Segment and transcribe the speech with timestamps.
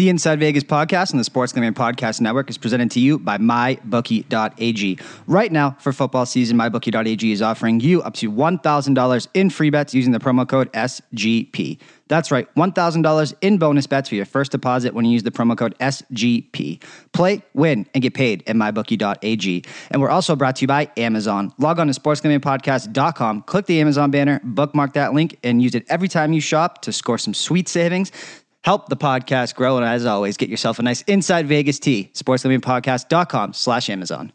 [0.00, 3.36] The Inside Vegas podcast and the Sports Gambling Podcast Network is presented to you by
[3.36, 4.98] MyBookie.ag.
[5.26, 9.92] Right now, for football season, MyBookie.ag is offering you up to $1,000 in free bets
[9.92, 11.78] using the promo code SGP.
[12.08, 15.54] That's right, $1,000 in bonus bets for your first deposit when you use the promo
[15.54, 16.82] code SGP.
[17.12, 19.64] Play, win, and get paid at mybookie.ag.
[19.90, 21.52] And we're also brought to you by Amazon.
[21.58, 26.08] Log on to sportsgamblingpodcast.com, click the Amazon banner, bookmark that link, and use it every
[26.08, 28.12] time you shop to score some sweet savings
[28.62, 29.76] help the podcast grow.
[29.76, 32.10] And as always, get yourself a nice Inside Vegas tee.
[32.14, 34.32] SportsGamblingPodcast.com slash Amazon.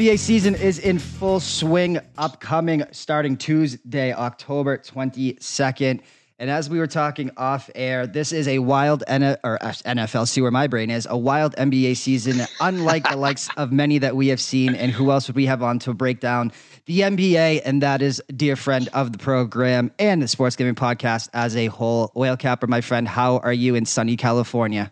[0.00, 6.00] NBA season is in full swing, upcoming starting Tuesday, October 22nd.
[6.38, 10.26] And as we were talking off air, this is a wild N- or uh, NFL,
[10.26, 14.16] see where my brain is, a wild NBA season, unlike the likes of many that
[14.16, 14.74] we have seen.
[14.74, 16.50] And who else would we have on to break down
[16.86, 17.60] the NBA?
[17.66, 21.66] And that is dear friend of the program and the Sports Gambling Podcast as a
[21.66, 22.10] whole.
[22.14, 24.90] Whale Capper, my friend, how are you in sunny California?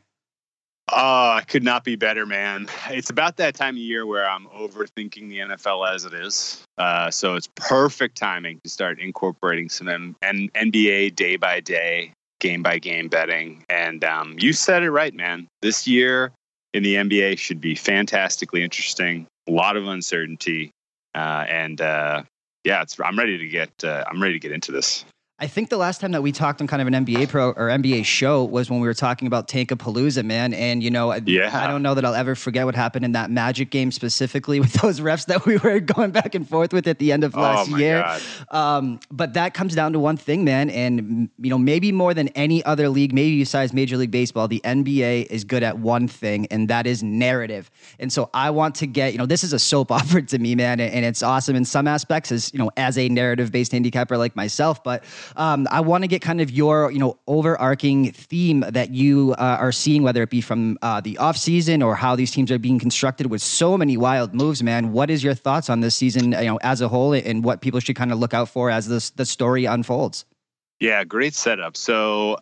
[0.91, 2.67] Oh, I could not be better, man.
[2.89, 6.63] It's about that time of year where I'm overthinking the NFL as it is.
[6.79, 12.13] Uh, so it's perfect timing to start incorporating some M- N- NBA day by day,
[12.41, 13.65] game by game betting.
[13.69, 15.47] And um, you said it right, man.
[15.61, 16.33] This year
[16.73, 19.27] in the NBA should be fantastically interesting.
[19.47, 20.71] A lot of uncertainty,
[21.15, 22.23] uh, and uh,
[22.65, 23.71] yeah, I'm ready to get.
[23.83, 25.05] Uh, I'm ready to get into this.
[25.41, 27.69] I think the last time that we talked on kind of an NBA pro or
[27.69, 30.53] NBA show was when we were talking about Tankapalooza, man.
[30.53, 31.57] And you know, yeah.
[31.57, 34.73] I don't know that I'll ever forget what happened in that Magic game specifically with
[34.73, 37.41] those refs that we were going back and forth with at the end of oh
[37.41, 38.19] last oh year.
[38.51, 40.71] Um, but that comes down to one thing, man.
[40.71, 44.61] And you know, maybe more than any other league, maybe besides Major League Baseball, the
[44.65, 47.71] NBA is good at one thing, and that is narrative.
[48.01, 50.57] And so I want to get, you know, this is a soap opera to me,
[50.57, 54.35] man, and it's awesome in some aspects, as you know, as a narrative-based handicapper like
[54.35, 55.05] myself, but
[55.37, 59.57] um, I want to get kind of your, you know, overarching theme that you uh,
[59.61, 62.59] are seeing, whether it be from uh, the off season or how these teams are
[62.59, 64.63] being constructed with so many wild moves.
[64.63, 67.61] Man, what is your thoughts on this season, you know, as a whole, and what
[67.61, 70.25] people should kind of look out for as this the story unfolds?
[70.81, 71.77] Yeah, great setup.
[71.77, 72.39] So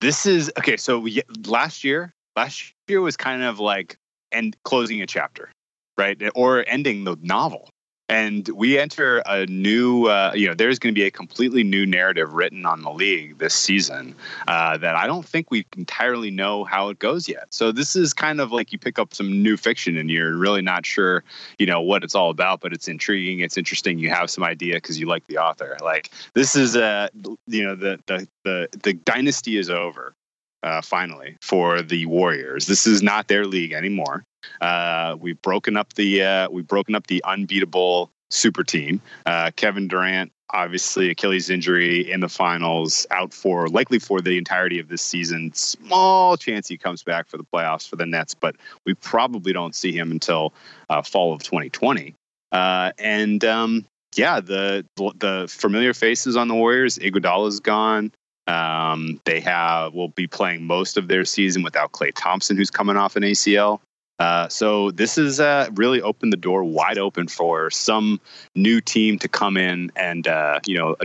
[0.00, 0.76] this is okay.
[0.76, 3.96] So we, last year, last year was kind of like
[4.32, 5.50] and closing a chapter,
[5.96, 7.70] right, or ending the novel
[8.08, 11.84] and we enter a new uh, you know there's going to be a completely new
[11.84, 14.14] narrative written on the league this season
[14.46, 18.12] uh, that i don't think we entirely know how it goes yet so this is
[18.12, 21.22] kind of like you pick up some new fiction and you're really not sure
[21.58, 24.74] you know what it's all about but it's intriguing it's interesting you have some idea
[24.74, 27.10] because you like the author like this is a
[27.46, 30.14] you know the the the, the dynasty is over
[30.62, 32.66] uh, finally for the Warriors.
[32.66, 34.24] This is not their league anymore.
[34.60, 39.00] Uh, we've broken up the uh, we've broken up the unbeatable super team.
[39.26, 44.78] Uh, Kevin Durant, obviously Achilles injury in the finals, out for likely for the entirety
[44.78, 45.52] of this season.
[45.54, 49.74] Small chance he comes back for the playoffs for the Nets, but we probably don't
[49.74, 50.52] see him until
[50.88, 52.14] uh, fall of 2020.
[52.52, 53.84] Uh, and um,
[54.16, 56.98] yeah, the the familiar faces on the Warriors.
[56.98, 58.12] Iguodala's gone.
[58.46, 62.96] Um, they have will be playing most of their season without Klay Thompson, who's coming
[62.96, 63.80] off an ACL.
[64.18, 68.20] Uh, so this has uh, really opened the door wide open for some
[68.56, 70.96] new team to come in and uh, you know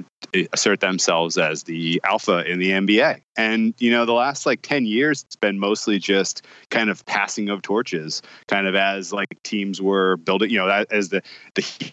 [0.52, 3.22] assert themselves as the alpha in the NBA.
[3.38, 7.50] And you know the last like ten years, it's been mostly just kind of passing
[7.50, 10.50] of torches, kind of as like teams were building.
[10.50, 11.22] You know, as the
[11.54, 11.92] the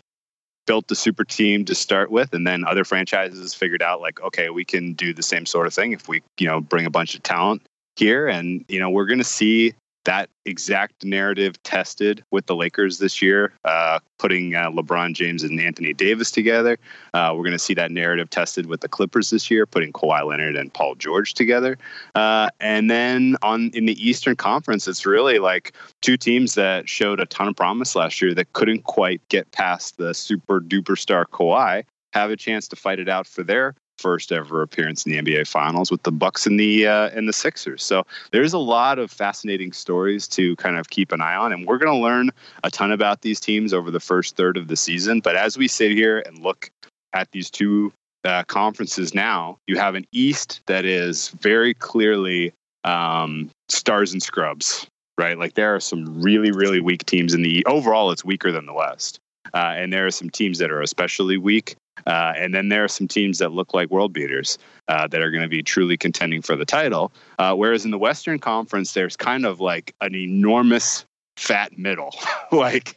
[0.66, 4.50] built the super team to start with and then other franchises figured out like okay
[4.50, 7.14] we can do the same sort of thing if we you know bring a bunch
[7.16, 7.60] of talent
[7.96, 9.74] here and you know we're going to see
[10.04, 15.60] that exact narrative tested with the Lakers this year, uh, putting uh, LeBron James and
[15.60, 16.78] Anthony Davis together.
[17.12, 20.26] Uh, we're going to see that narrative tested with the Clippers this year, putting Kawhi
[20.26, 21.76] Leonard and Paul George together.
[22.14, 27.20] Uh, and then on in the Eastern Conference, it's really like two teams that showed
[27.20, 31.26] a ton of promise last year that couldn't quite get past the super duper star
[31.26, 35.18] Kawhi have a chance to fight it out for their first ever appearance in the
[35.18, 37.82] NBA Finals with the Bucks and the uh, and the Sixers.
[37.82, 41.66] So there's a lot of fascinating stories to kind of keep an eye on, and
[41.66, 42.30] we're going to learn
[42.64, 45.20] a ton about these teams over the first third of the season.
[45.20, 46.70] But as we sit here and look
[47.12, 47.92] at these two
[48.24, 52.52] uh, conferences now, you have an East that is very clearly
[52.84, 54.86] um, stars and scrubs,
[55.18, 55.38] right?
[55.38, 58.10] Like there are some really really weak teams in the overall.
[58.10, 59.18] It's weaker than the West.
[59.54, 61.76] Uh, and there are some teams that are especially weak.
[62.06, 64.58] Uh, and then there are some teams that look like world beaters
[64.88, 67.12] uh, that are going to be truly contending for the title.
[67.38, 71.04] Uh, whereas in the Western Conference, there's kind of like an enormous
[71.36, 72.14] fat middle.
[72.52, 72.96] like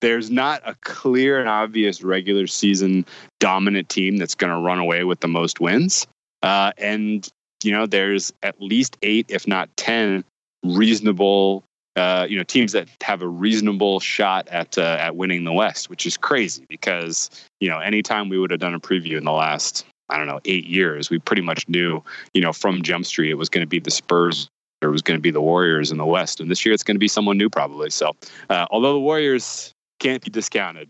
[0.00, 3.04] there's not a clear and obvious regular season
[3.38, 6.06] dominant team that's going to run away with the most wins.
[6.42, 7.28] Uh, and,
[7.62, 10.24] you know, there's at least eight, if not 10
[10.64, 11.64] reasonable
[12.00, 15.90] uh, you know teams that have a reasonable shot at uh, at winning the West,
[15.90, 17.30] which is crazy because
[17.60, 20.40] you know anytime we would have done a preview in the last I don't know
[20.46, 22.02] eight years, we pretty much knew
[22.32, 24.48] you know from Jump Street it was going to be the Spurs
[24.82, 26.94] it was going to be the Warriors in the West, and this year it's going
[26.94, 27.90] to be someone new probably.
[27.90, 28.16] So
[28.48, 30.88] uh, although the Warriors can't be discounted.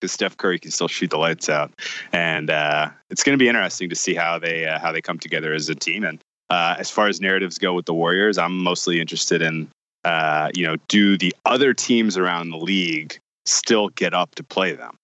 [0.00, 1.72] Because Steph Curry can still shoot the lights out,
[2.12, 5.18] and uh, it's going to be interesting to see how they uh, how they come
[5.18, 6.04] together as a team.
[6.04, 6.20] And
[6.50, 9.70] as far as narratives go with the Warriors, I'm mostly interested in
[10.04, 14.72] uh, you know, do the other teams around the league still get up to play
[14.72, 14.96] them?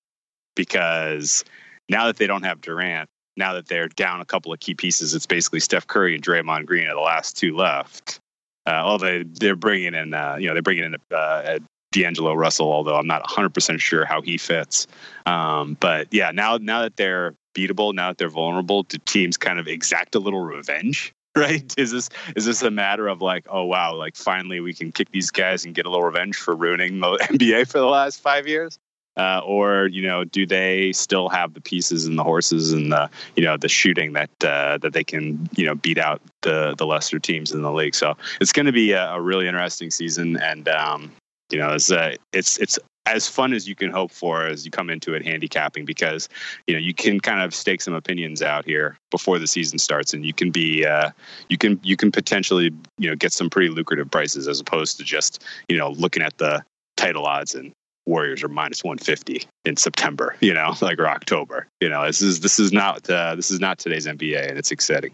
[0.55, 1.45] Because
[1.89, 5.15] now that they don't have Durant, now that they're down a couple of key pieces,
[5.15, 8.21] it's basically Steph Curry and Draymond Green are the last two left.
[8.67, 11.59] Uh, although they're bringing in, uh, you know, they're bringing in uh,
[11.93, 14.87] D'Angelo Russell, although I'm not 100% sure how he fits.
[15.27, 19.59] Um, but yeah, now now that they're beatable, now that they're vulnerable, do teams kind
[19.59, 21.73] of exact a little revenge right?
[21.79, 25.11] Is this is this a matter of like, oh wow, like finally we can kick
[25.11, 28.49] these guys and get a little revenge for ruining the NBA for the last five
[28.49, 28.79] years?
[29.17, 33.09] Uh, or you know, do they still have the pieces and the horses and the
[33.37, 36.87] you know the shooting that uh, that they can you know beat out the the
[36.87, 37.95] lesser teams in the league?
[37.95, 41.13] So it's going to be a, a, really interesting season, and um,
[41.53, 44.71] you know, it's uh, it's it's as fun as you can hope for as you
[44.71, 46.29] come into it handicapping because
[46.67, 50.13] you know you can kind of stake some opinions out here before the season starts
[50.13, 51.11] and you can be uh,
[51.49, 55.05] you can you can potentially you know get some pretty lucrative prices as opposed to
[55.05, 56.63] just you know looking at the
[56.97, 57.73] title odds and
[58.07, 61.67] Warriors are minus 150 in September, you know, like or October.
[61.81, 64.71] You know, this is this is not uh, this is not today's NBA, and it's
[64.71, 65.13] exciting.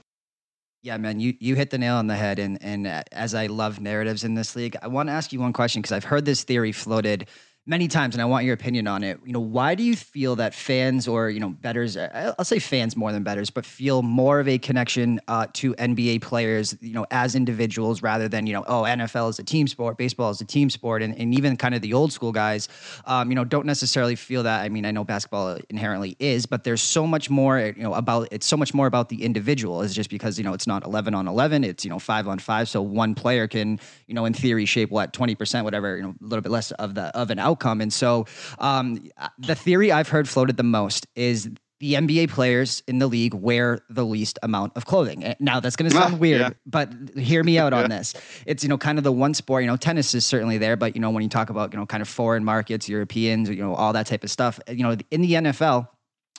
[0.82, 2.38] Yeah, man, you you hit the nail on the head.
[2.38, 5.40] And and uh, as I love narratives in this league, I want to ask you
[5.40, 7.28] one question because I've heard this theory floated
[7.66, 9.18] many times, and I want your opinion on it.
[9.24, 12.96] You know, why do you feel that fans or you know betters, I'll say fans
[12.96, 17.06] more than betters, but feel more of a connection uh, to NBA players, you know,
[17.10, 20.44] as individuals rather than you know, oh, NFL is a team sport, baseball is a
[20.44, 22.68] team sport, and, and even kind of the old school guys,
[23.04, 24.62] um, you know, don't necessarily feel that.
[24.62, 28.28] I mean, I know basketball inherently is, but there's so much more, you know, about
[28.30, 29.82] it's so much more about the individual.
[29.82, 32.38] Is just because you know it's not 11 on 11, it's you know five on
[32.38, 36.02] five, so one player can you know in theory shape what 20 percent, whatever, you
[36.02, 37.80] know, a little bit less of the of an outcome.
[37.80, 38.26] And so
[38.58, 39.08] um,
[39.38, 43.80] the theory I've heard floated the most is the NBA players in the league wear
[43.90, 45.34] the least amount of clothing.
[45.40, 46.50] Now that's going to sound ah, weird, yeah.
[46.64, 48.14] but hear me out on this.
[48.46, 49.62] It's you know kind of the one sport.
[49.62, 51.86] You know, tennis is certainly there, but you know when you talk about you know
[51.86, 54.58] kind of foreign markets, Europeans, you know all that type of stuff.
[54.68, 55.88] You know, in the NFL,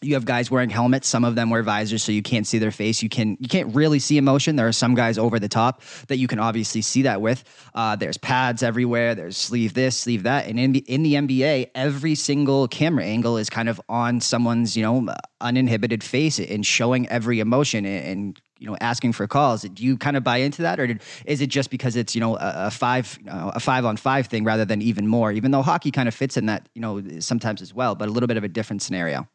[0.03, 1.07] you have guys wearing helmets.
[1.07, 3.01] Some of them wear visors so you can't see their face.
[3.01, 4.55] You can you can't really see emotion.
[4.55, 7.43] There are some guys over the top that you can obviously see that with.
[7.73, 9.15] Uh, there's pads everywhere.
[9.15, 10.47] There's sleeve this sleeve that.
[10.47, 14.77] And in the, in the nba every single camera angle is kind of on someone's
[14.77, 15.07] you know
[15.41, 19.61] uninhibited face and showing every emotion and, you know asking for calls.
[19.63, 22.21] Do you kind of buy into that or did, is it just because it's you
[22.21, 25.31] know a, a five uh, a five on five thing rather than even more?
[25.31, 28.11] Even though hockey kind of fits in that you know sometimes as well but a
[28.11, 29.27] little bit of a different scenario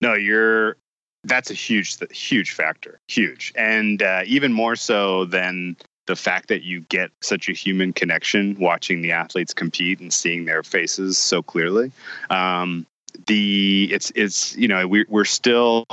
[0.00, 0.76] no, you're
[1.24, 6.62] that's a huge huge factor, huge, and uh, even more so than the fact that
[6.62, 11.42] you get such a human connection watching the athletes compete and seeing their faces so
[11.42, 11.92] clearly.
[12.30, 12.86] Um,
[13.26, 15.84] the it's it's you know we, we're still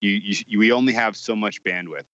[0.00, 2.04] you, you we only have so much bandwidth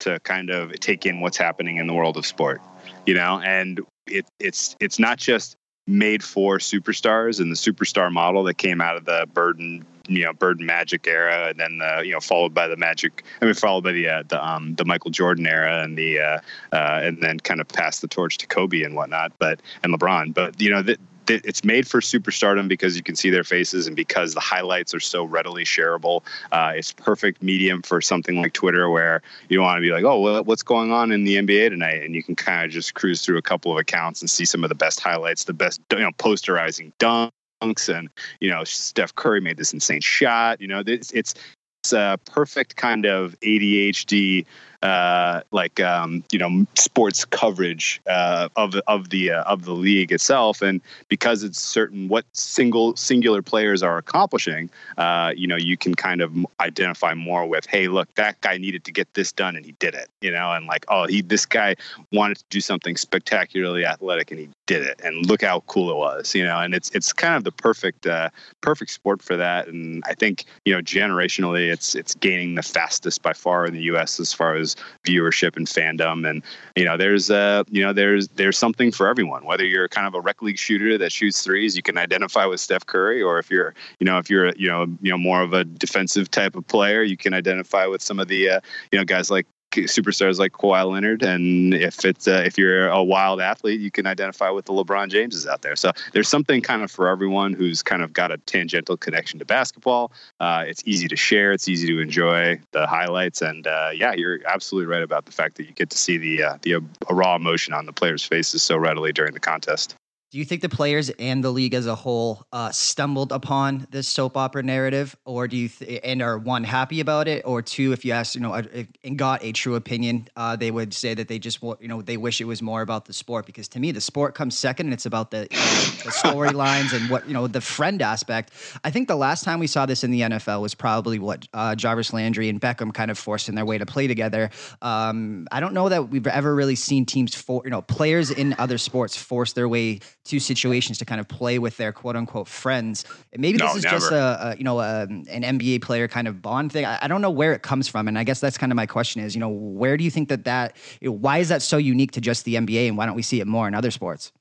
[0.00, 2.62] to kind of take in what's happening in the world of sport
[3.04, 8.44] you know and it it's it's not just made for superstars and the superstar model
[8.44, 12.12] that came out of the Burden you know Bird Magic era, and then the you
[12.12, 13.24] know followed by the Magic.
[13.40, 16.38] I mean, followed by the uh, the um, the Michael Jordan era, and the uh,
[16.72, 20.34] uh, and then kind of passed the torch to Kobe and whatnot, but and LeBron.
[20.34, 20.82] But you know
[21.30, 25.00] it's made for superstardom because you can see their faces and because the highlights are
[25.00, 26.22] so readily shareable.
[26.52, 30.20] Uh, it's perfect medium for something like Twitter where you want to be like, oh,
[30.20, 32.02] well, what's going on in the NBA tonight?
[32.02, 34.64] And you can kind of just cruise through a couple of accounts and see some
[34.64, 38.08] of the best highlights, the best, you know, posterizing dunk and
[38.40, 40.60] you know Steph Curry made this insane shot.
[40.60, 41.34] You know, it's it's,
[41.82, 44.44] it's a perfect kind of ADHD
[44.82, 50.12] uh, like um, you know sports coverage uh, of of the uh, of the league
[50.12, 55.76] itself, and because it's certain what single singular players are accomplishing, uh, you know you
[55.76, 59.56] can kind of identify more with, hey, look, that guy needed to get this done
[59.56, 61.74] and he did it, you know, and like, oh, he this guy
[62.12, 65.96] wanted to do something spectacularly athletic and he did it and look how cool it
[65.96, 68.28] was you know and it's it's kind of the perfect uh,
[68.60, 73.22] perfect sport for that and i think you know generationally it's it's gaining the fastest
[73.22, 76.42] by far in the us as far as viewership and fandom and
[76.76, 79.44] you know there's uh you know there's there's something for everyone.
[79.44, 82.60] Whether you're kind of a rec league shooter that shoots threes you can identify with
[82.60, 85.52] steph curry or if you're you know if you're you know you know more of
[85.54, 88.60] a defensive type of player you can identify with some of the uh,
[88.92, 93.02] you know guys like superstars like Kawhi Leonard, and if it's uh, if you're a
[93.02, 95.76] wild athlete, you can identify with the LeBron Jameses out there.
[95.76, 99.44] So there's something kind of for everyone who's kind of got a tangential connection to
[99.44, 100.12] basketball.
[100.40, 104.40] Uh, it's easy to share, it's easy to enjoy the highlights, and uh, yeah, you're
[104.46, 107.74] absolutely right about the fact that you get to see the uh, the raw emotion
[107.74, 109.97] on the players' faces so readily during the contest.
[110.30, 114.06] Do you think the players and the league as a whole uh, stumbled upon this
[114.06, 117.92] soap opera narrative, or do you th- and are one happy about it, or two,
[117.92, 121.14] if you asked, you know, a, and got a true opinion, uh, they would say
[121.14, 123.68] that they just, want, you know, they wish it was more about the sport because
[123.68, 127.32] to me the sport comes second, and it's about the, the storylines and what you
[127.32, 128.52] know the friend aspect.
[128.84, 131.74] I think the last time we saw this in the NFL was probably what uh,
[131.74, 134.50] Jarvis Landry and Beckham kind of forcing their way to play together.
[134.82, 138.54] Um, I don't know that we've ever really seen teams for you know players in
[138.58, 142.48] other sports force their way two situations to kind of play with their quote unquote
[142.48, 143.04] friends.
[143.36, 143.96] maybe this no, is never.
[143.96, 146.84] just a, a, you know a, an NBA player kind of bond thing.
[146.84, 148.86] I, I, don't know where it comes from, and I guess that's kind of my
[148.86, 151.62] question is you know where do you think that that you know, why is that
[151.62, 153.90] so unique to just the NBA, and why don't we see it more in other
[153.90, 154.32] sports?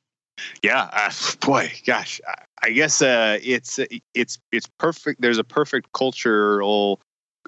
[0.62, 2.22] Yeah, uh, boy, gosh,
[2.62, 3.80] I guess uh, it's
[4.14, 5.22] it's it's perfect.
[5.22, 7.00] There's a perfect cultural,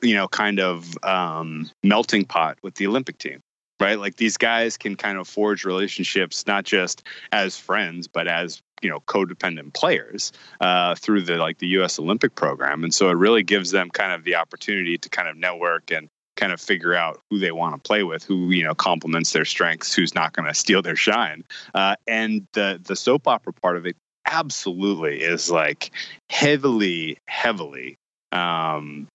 [0.01, 3.41] you know, kind of um, melting pot with the Olympic team
[3.79, 3.99] right?
[3.99, 8.89] Like these guys can kind of forge relationships not just as friends, but as you
[8.89, 10.31] know codependent players
[10.61, 11.99] uh, through the like the U.S.
[11.99, 15.37] Olympic program, and so it really gives them kind of the opportunity to kind of
[15.37, 18.75] network and kind of figure out who they want to play with, who you know
[18.75, 21.43] complements their strengths, who's not going to steal their shine.
[21.73, 23.95] Uh, and the the soap opera part of it
[24.25, 25.91] absolutely is like
[26.29, 27.97] heavily, heavily
[28.31, 29.07] um,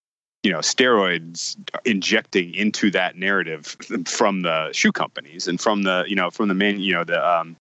[0.45, 6.15] you know steroids injecting into that narrative from the shoe companies and from the you
[6.15, 7.57] know from the main you know the um,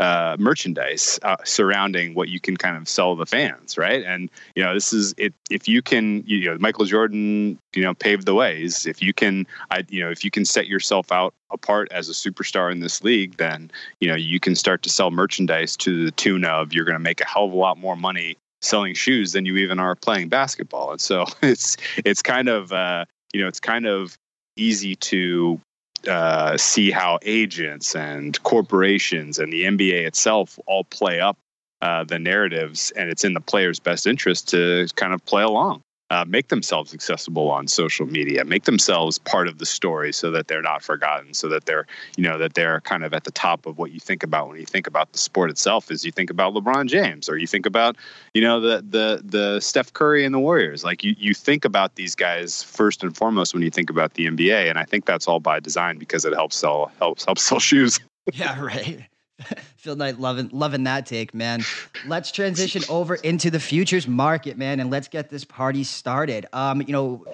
[0.00, 4.04] uh, merchandise uh, surrounding what you can kind of sell the fans right?
[4.04, 7.94] And you know this is it if you can you know michael jordan you know
[7.94, 8.84] paved the ways.
[8.84, 12.12] If you can i you know if you can set yourself out apart as a
[12.12, 16.10] superstar in this league then you know you can start to sell merchandise to the
[16.10, 19.32] tune of you're going to make a hell of a lot more money selling shoes
[19.32, 20.92] than you even are playing basketball.
[20.92, 24.16] And so it's it's kind of uh, you know it's kind of
[24.56, 25.60] easy to
[26.08, 31.36] uh, see how agents and corporations and the NBA itself all play up
[31.82, 35.82] uh, the narratives, and it's in the player's best interest to kind of play along
[36.10, 40.48] uh, make themselves accessible on social media, make themselves part of the story so that
[40.48, 43.66] they're not forgotten, so that they're, you know, that they're kind of at the top
[43.66, 45.90] of what you think about when you think about the sport itself.
[45.90, 47.96] Is you think about LeBron James or you think about,
[48.34, 50.84] you know, the the the Steph Curry and the Warriors.
[50.84, 54.26] Like you you think about these guys first and foremost when you think about the
[54.26, 57.60] NBA, and I think that's all by design because it helps sell helps helps sell
[57.60, 57.98] shoes.
[58.32, 59.06] yeah, right.
[59.76, 61.62] Phil Knight loving loving that take, man.
[62.06, 66.46] Let's transition over into the futures market, man, and let's get this party started.
[66.52, 67.24] Um, you know,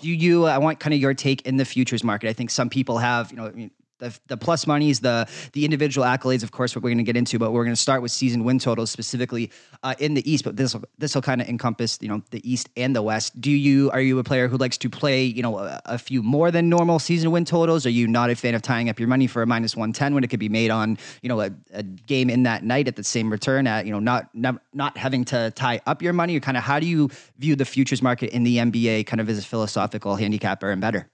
[0.00, 2.28] do you I want kind of your take in the futures market.
[2.28, 6.42] I think some people have, you know, the, the plus monies, the the individual accolades,
[6.42, 8.44] of course, what we're going to get into, but we're going to start with season
[8.44, 9.50] win totals specifically
[9.82, 10.44] uh, in the East.
[10.44, 13.40] But this this will kind of encompass you know the East and the West.
[13.40, 16.22] Do you are you a player who likes to play you know a, a few
[16.22, 17.86] more than normal season win totals?
[17.86, 20.14] Are you not a fan of tying up your money for a minus one ten
[20.14, 22.96] when it could be made on you know a, a, game in that night at
[22.96, 26.36] the same return at you know not not not having to tie up your money?
[26.36, 29.28] Or kind of how do you view the futures market in the NBA kind of
[29.28, 31.08] as a philosophical handicapper and better?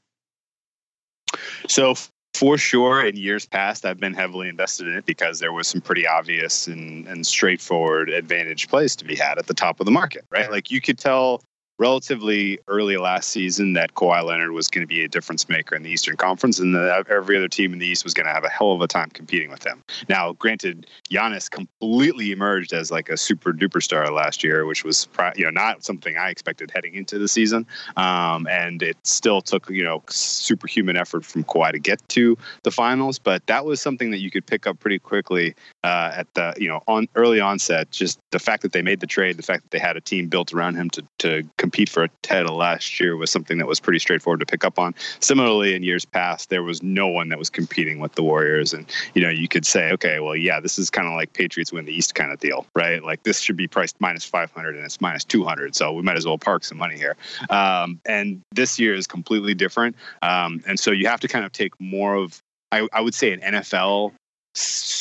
[1.68, 1.94] So
[2.36, 5.80] for sure in years past i've been heavily invested in it because there was some
[5.80, 9.92] pretty obvious and, and straightforward advantage plays to be had at the top of the
[9.92, 10.50] market right?
[10.50, 11.42] Like you could tell
[11.78, 15.82] relatively early last season that Kawhi Leonard was going to be a difference maker in
[15.82, 18.44] the Eastern Conference, and that every other team in the East was going to have
[18.44, 19.82] a hell of a time competing with him.
[20.08, 25.08] Now, granted, Giannis completely emerged as like a super duper star last year, which was
[25.36, 27.66] you know not something I expected heading into the season,
[27.96, 32.70] um, and it still took you know superhuman effort from Kawhi to get to the
[32.70, 35.54] finals, but that was something that you could pick up pretty quickly
[35.86, 37.88] uh, at the you know on early onset.
[37.92, 40.26] Just the fact that they made the trade, the fact that they had a team
[40.26, 43.78] built around him to to compete for a title last year was something that was
[43.78, 44.96] pretty straightforward to pick up on.
[45.20, 48.84] Similarly, in years past, there was no one that was competing with the Warriors, and
[49.14, 51.84] you know you could say, okay, well, yeah, this is kind of like Patriots win
[51.84, 53.04] the East kind of deal, right?
[53.04, 56.26] Like this should be priced minus 500 and it's minus 200, so we might as
[56.26, 57.16] well park some money here.
[57.48, 61.52] Um, and this year is completely different, um, and so you have to kind of
[61.52, 64.12] take more of I, I would say an NFL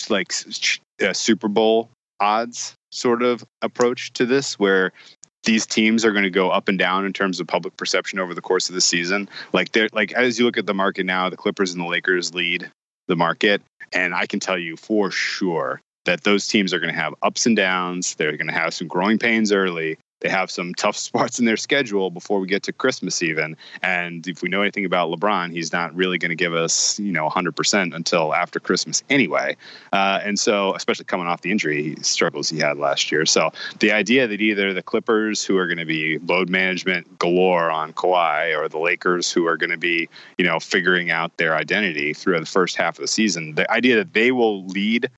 [0.09, 0.33] like
[1.01, 4.91] a uh, Super Bowl odds sort of approach to this, where
[5.43, 8.33] these teams are going to go up and down in terms of public perception over
[8.33, 9.29] the course of the season.
[9.53, 12.33] Like they're like as you look at the market now, the Clippers and the Lakers
[12.33, 12.69] lead
[13.07, 13.61] the market,
[13.93, 17.45] and I can tell you for sure that those teams are going to have ups
[17.45, 18.15] and downs.
[18.15, 21.57] They're going to have some growing pains early, they have some tough spots in their
[21.57, 23.55] schedule before we get to Christmas even.
[23.81, 27.11] And if we know anything about LeBron, he's not really going to give us, you
[27.11, 29.55] know, 100% until after Christmas anyway.
[29.93, 33.25] Uh, and so, especially coming off the injury struggles he had last year.
[33.25, 37.69] So the idea that either the Clippers, who are going to be load management galore
[37.69, 41.55] on Kawhi, or the Lakers, who are going to be, you know, figuring out their
[41.55, 45.09] identity through the first half of the season, the idea that they will lead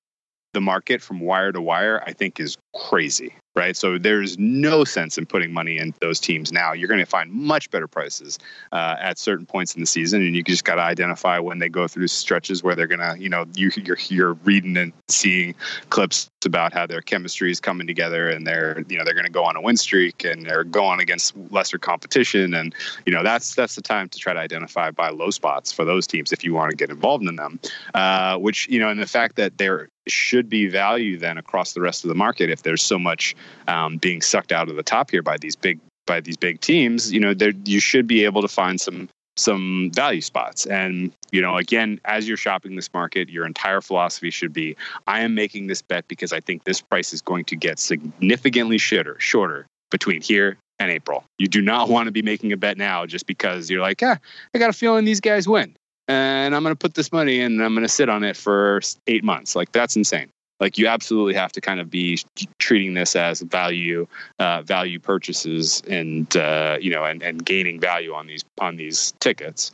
[0.54, 3.76] the market from wire to wire, I think is crazy right?
[3.76, 6.72] So there's no sense in putting money in those teams now.
[6.72, 8.38] You're going to find much better prices
[8.70, 11.68] uh, at certain points in the season, and you just got to identify when they
[11.68, 15.56] go through stretches where they're going to, you know, you, you're you're reading and seeing
[15.90, 19.32] clips about how their chemistry is coming together, and they're you know they're going to
[19.32, 22.72] go on a win streak and they're going against lesser competition, and
[23.06, 26.06] you know that's that's the time to try to identify buy low spots for those
[26.06, 27.58] teams if you want to get involved in them.
[27.94, 31.80] Uh, which you know, and the fact that there should be value then across the
[31.80, 33.34] rest of the market if there's so much
[33.66, 37.12] um, being sucked out of the top here by these big by these big teams,
[37.12, 40.66] you know, there you should be able to find some some value spots.
[40.66, 45.20] And you know, again, as you're shopping this market, your entire philosophy should be: I
[45.20, 49.16] am making this bet because I think this price is going to get significantly shorter,
[49.20, 51.24] shorter between here and April.
[51.38, 54.18] You do not want to be making a bet now just because you're like, ah,
[54.54, 55.76] I got a feeling these guys win,
[56.08, 58.36] and I'm going to put this money in and I'm going to sit on it
[58.36, 59.54] for eight months.
[59.54, 62.18] Like that's insane like you absolutely have to kind of be
[62.58, 64.06] treating this as value
[64.38, 69.12] uh, value purchases and uh, you know and, and gaining value on these on these
[69.20, 69.72] tickets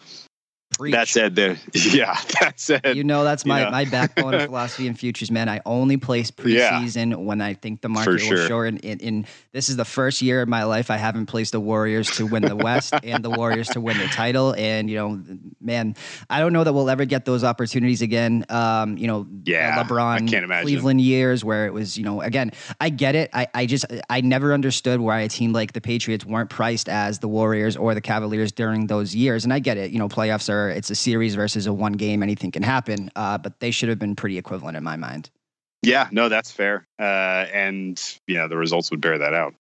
[0.79, 0.93] Preach.
[0.93, 2.19] That said, there, yeah.
[2.41, 5.49] That said, you know, that's my, my backbone of philosophy and futures, man.
[5.49, 8.39] I only place preseason yeah, when I think the market sure.
[8.39, 8.69] will short.
[8.69, 12.11] And, in this is the first year of my life I haven't placed the Warriors
[12.17, 14.55] to win the West and the Warriors to win the title.
[14.57, 15.23] And you know,
[15.61, 15.97] man,
[16.29, 18.45] I don't know that we'll ever get those opportunities again.
[18.49, 20.29] Um, you know, yeah, LeBron,
[20.63, 23.31] Cleveland years where it was, you know, again, I get it.
[23.33, 27.19] I, I just I never understood why a team like the Patriots weren't priced as
[27.19, 29.45] the Warriors or the Cavaliers during those years.
[29.45, 29.91] And I get it.
[29.91, 33.11] You know, playoffs are it's a series versus a one game, anything can happen.
[33.17, 35.31] Uh, but they should have been pretty equivalent in my mind.
[35.83, 36.87] Yeah, no, that's fair.
[36.99, 39.55] Uh, and, you know, the results would bear that out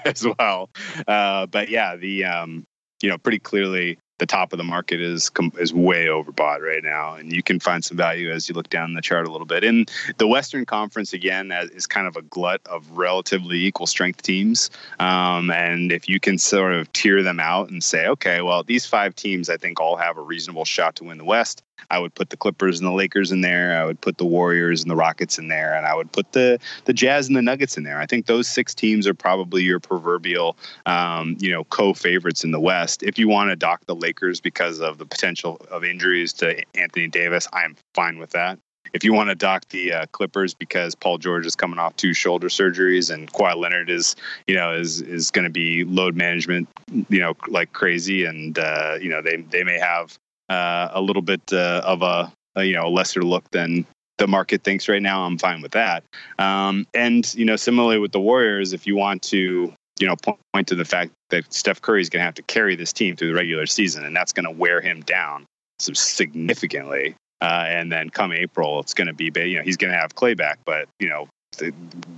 [0.04, 0.70] as well.
[1.06, 2.64] Uh, but yeah, the, um,
[3.02, 7.14] you know, pretty clearly the top of the market is is way overbought right now,
[7.14, 9.64] and you can find some value as you look down the chart a little bit.
[9.64, 9.86] In
[10.18, 15.50] the Western Conference, again, is kind of a glut of relatively equal strength teams, um,
[15.50, 19.14] and if you can sort of tier them out and say, okay, well, these five
[19.14, 21.62] teams, I think, all have a reasonable shot to win the West.
[21.90, 23.80] I would put the Clippers and the Lakers in there.
[23.80, 26.58] I would put the Warriors and the Rockets in there, and I would put the
[26.84, 28.00] the Jazz and the Nuggets in there.
[28.00, 30.56] I think those six teams are probably your proverbial,
[30.86, 33.02] um, you know, co-favorites in the West.
[33.02, 37.08] If you want to dock the Lakers because of the potential of injuries to Anthony
[37.08, 38.58] Davis, I'm fine with that.
[38.92, 42.14] If you want to dock the uh, Clippers because Paul George is coming off two
[42.14, 44.14] shoulder surgeries and Kawhi Leonard is,
[44.46, 46.68] you know, is is going to be load management,
[47.08, 50.16] you know, like crazy, and uh, you know they they may have
[50.48, 53.86] uh, a little bit uh, of a, a, you know lesser look than
[54.18, 55.24] the market thinks right now.
[55.24, 56.04] I'm fine with that.
[56.38, 60.16] Um, and you know, similarly with the Warriors, if you want to you know
[60.52, 63.16] point to the fact that Steph Curry is going to have to carry this team
[63.16, 65.46] through the regular season, and that's going to wear him down
[65.78, 67.14] significantly.
[67.40, 70.14] Uh, and then come April, it's going to be, you know, he's going to have
[70.14, 71.28] Klay back, but you know,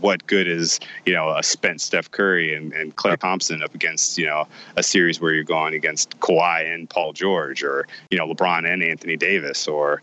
[0.01, 4.19] what good is you know a spent Steph Curry and, and Klay Thompson up against
[4.19, 4.47] you know
[4.77, 8.83] a series where you're going against Kawhi and Paul George or you know LeBron and
[8.83, 10.01] Anthony Davis or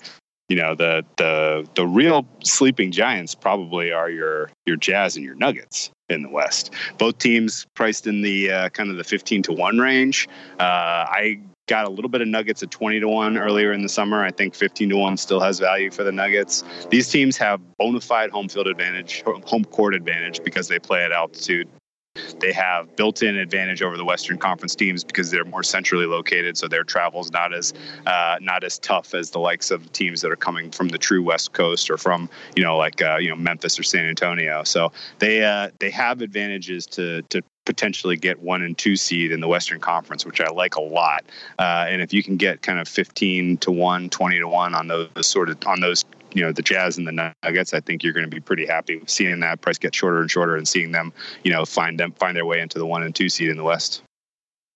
[0.49, 5.35] you know the the the real sleeping giants probably are your your Jazz and your
[5.35, 6.73] Nuggets in the West.
[6.97, 10.27] Both teams priced in the uh, kind of the 15 to 1 range.
[10.59, 10.63] Uh,
[11.09, 14.23] I got a little bit of Nuggets at 20 to 1 earlier in the summer.
[14.23, 16.63] I think 15 to 1 still has value for the Nuggets.
[16.89, 21.11] These teams have bona fide home field advantage, home court advantage because they play at
[21.11, 21.69] altitude.
[22.39, 26.67] They have built-in advantage over the Western Conference teams because they're more centrally located, so
[26.67, 27.73] their travel's not as
[28.05, 31.23] uh, not as tough as the likes of teams that are coming from the true
[31.23, 34.63] West Coast or from you know like uh, you know Memphis or San Antonio.
[34.63, 39.39] So they uh, they have advantages to to potentially get one and two seed in
[39.39, 41.23] the Western Conference, which I like a lot.
[41.59, 44.87] Uh, and if you can get kind of 15 to 1, 20 to 1 on
[44.87, 48.13] those sort of on those, you know, the Jazz and the Nuggets, I think you're
[48.13, 51.13] going to be pretty happy seeing that price get shorter and shorter and seeing them,
[51.43, 53.63] you know, find them find their way into the one and two seed in the
[53.63, 54.03] West.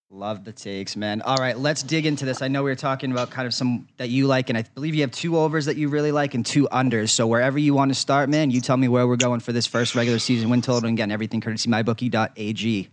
[0.09, 1.21] Love the takes, man.
[1.21, 2.41] All right, let's dig into this.
[2.41, 4.95] I know we were talking about kind of some that you like, and I believe
[4.95, 7.09] you have two overs that you really like and two unders.
[7.09, 9.67] So wherever you want to start, man, you tell me where we're going for this
[9.67, 10.87] first regular season win total.
[10.87, 12.89] And again, everything courtesy mybookie.ag.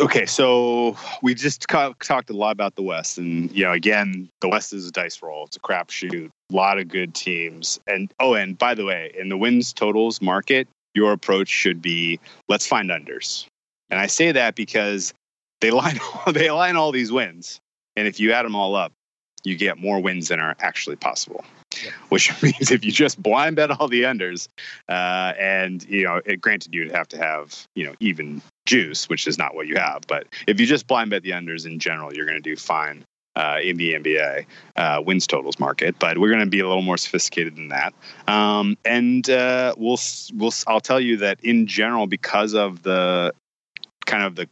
[0.00, 4.48] Okay, so we just talked a lot about the West, and you know, again, the
[4.48, 5.44] West is a dice roll.
[5.44, 6.30] It's a crapshoot.
[6.50, 10.22] A lot of good teams, and oh, and by the way, in the wins totals
[10.22, 13.46] market, your approach should be let's find unders.
[13.90, 15.14] And I say that because
[15.60, 15.98] they line
[16.32, 17.60] they align all these wins,
[17.96, 18.92] and if you add them all up,
[19.44, 21.44] you get more wins than are actually possible.
[21.82, 21.90] Yeah.
[22.08, 24.48] Which means if you just blind bet all the unders,
[24.88, 29.26] uh, and you know, it, granted you'd have to have you know even juice, which
[29.26, 32.14] is not what you have, but if you just blind bet the unders in general,
[32.14, 33.04] you're going to do fine
[33.36, 36.82] uh, in the NBA uh, wins totals market, but we're going to be a little
[36.82, 37.94] more sophisticated than that.
[38.26, 39.98] Um, and uh, we'll
[40.34, 43.32] we'll I'll tell you that in general, because of the
[44.06, 44.48] kind of the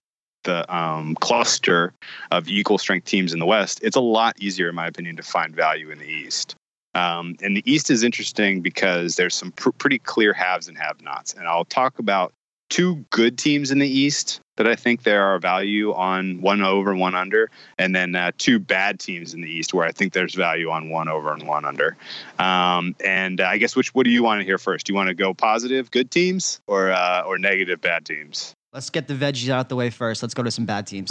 [0.46, 1.92] the um, cluster
[2.30, 5.22] of equal strength teams in the West, it's a lot easier, in my opinion, to
[5.22, 6.56] find value in the East.
[6.94, 11.34] Um, and the East is interesting because there's some pr- pretty clear haves and have-nots,
[11.34, 12.32] and I'll talk about
[12.68, 16.90] two good teams in the East that I think there are value on one over
[16.90, 20.14] and one under, and then uh, two bad teams in the East where I think
[20.14, 21.96] there's value on one over and one under.
[22.38, 24.86] Um, and I guess which what do you want to hear first?
[24.86, 28.54] Do you want to go positive, good teams, or uh, or negative, bad teams?
[28.76, 30.22] Let's get the veggies out the way first.
[30.22, 31.10] Let's go to some bad teams.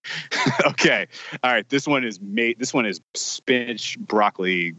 [0.66, 1.06] okay.
[1.42, 1.68] All right.
[1.68, 2.58] This one is made.
[2.58, 4.74] This one is spinach, broccoli,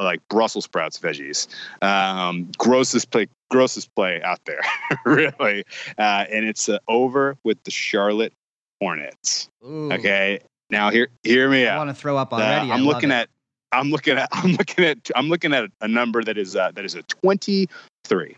[0.00, 1.46] like Brussels sprouts veggies.
[1.80, 4.58] Um, grossest play, grossest play out there,
[5.04, 5.62] really.
[5.96, 8.32] Uh, and it's uh, over with the Charlotte
[8.80, 9.48] Hornets.
[9.64, 9.92] Ooh.
[9.92, 10.40] Okay.
[10.70, 11.78] Now here, hear me I out.
[11.78, 12.72] want to throw up already.
[12.72, 13.28] Uh, I'm looking at.
[13.70, 14.28] I'm looking at.
[14.32, 14.98] I'm looking at.
[15.14, 18.36] I'm looking at a number that is uh, that is a 23.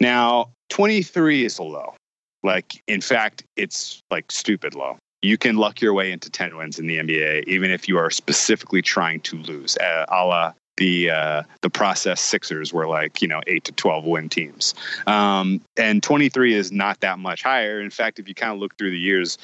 [0.00, 1.94] Now, 23 is a low.
[2.42, 4.96] Like, in fact, it's like stupid low.
[5.22, 8.10] You can luck your way into 10 wins in the NBA, even if you are
[8.10, 13.28] specifically trying to lose, uh, a la the uh, the process Sixers were like you
[13.28, 14.74] know eight to twelve win teams,
[15.06, 17.80] um, and twenty three is not that much higher.
[17.80, 19.36] In fact, if you kind of look through the years,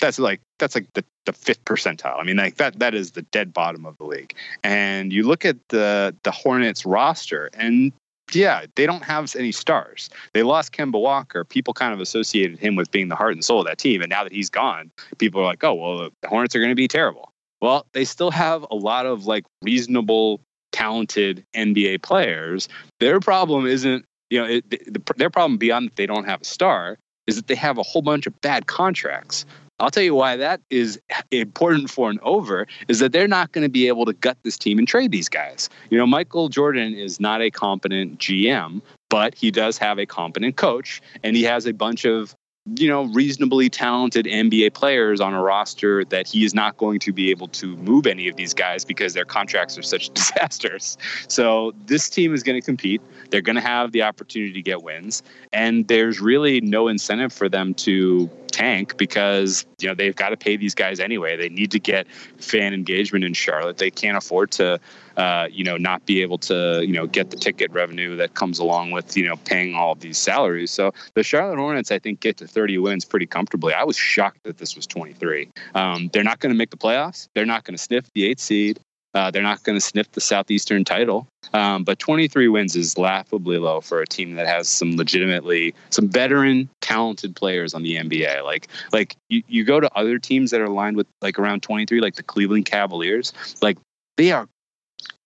[0.00, 2.20] that's like that's like the, the fifth percentile.
[2.20, 4.34] I mean, like that that is the dead bottom of the league.
[4.62, 7.92] And you look at the the Hornets roster, and
[8.32, 10.10] yeah, they don't have any stars.
[10.32, 11.44] They lost Kemba Walker.
[11.44, 14.00] People kind of associated him with being the heart and soul of that team.
[14.00, 16.74] And now that he's gone, people are like, oh, well, the Hornets are going to
[16.74, 17.30] be terrible.
[17.60, 20.40] Well, they still have a lot of like reasonable,
[20.72, 22.68] talented NBA players.
[23.00, 26.44] Their problem isn't, you know, it, the, their problem beyond that they don't have a
[26.44, 29.46] star is that they have a whole bunch of bad contracts.
[29.80, 33.64] I'll tell you why that is important for an over is that they're not going
[33.64, 35.68] to be able to gut this team and trade these guys.
[35.90, 40.56] You know, Michael Jordan is not a competent GM, but he does have a competent
[40.56, 42.36] coach and he has a bunch of
[42.76, 47.12] you know, reasonably talented NBA players on a roster that he is not going to
[47.12, 50.96] be able to move any of these guys because their contracts are such disasters.
[51.28, 53.02] So this team is going to compete.
[53.30, 57.50] They're going to have the opportunity to get wins, and there's really no incentive for
[57.50, 61.36] them to tank because you know they've got to pay these guys anyway.
[61.36, 62.06] They need to get
[62.38, 63.78] fan engagement in Charlotte.
[63.78, 64.80] They can't afford to
[65.16, 68.58] uh, you know, not be able to, you know, get the ticket revenue that comes
[68.58, 70.70] along with, you know, paying all of these salaries.
[70.70, 73.74] So the Charlotte Hornets, I think, get to 30 wins pretty comfortably.
[73.74, 75.50] I was shocked that this was 23.
[75.74, 77.28] Um, they're not going to make the playoffs.
[77.34, 78.80] They're not going to sniff the eighth seed.
[79.14, 81.26] Uh, they're not going to sniff the Southeastern title.
[81.52, 86.08] Um, but 23 wins is laughably low for a team that has some legitimately some
[86.08, 88.42] veteran, talented players on the NBA.
[88.42, 92.00] Like like you, you go to other teams that are aligned with like around 23,
[92.00, 93.32] like the Cleveland Cavaliers.
[93.62, 93.78] Like
[94.16, 94.48] they are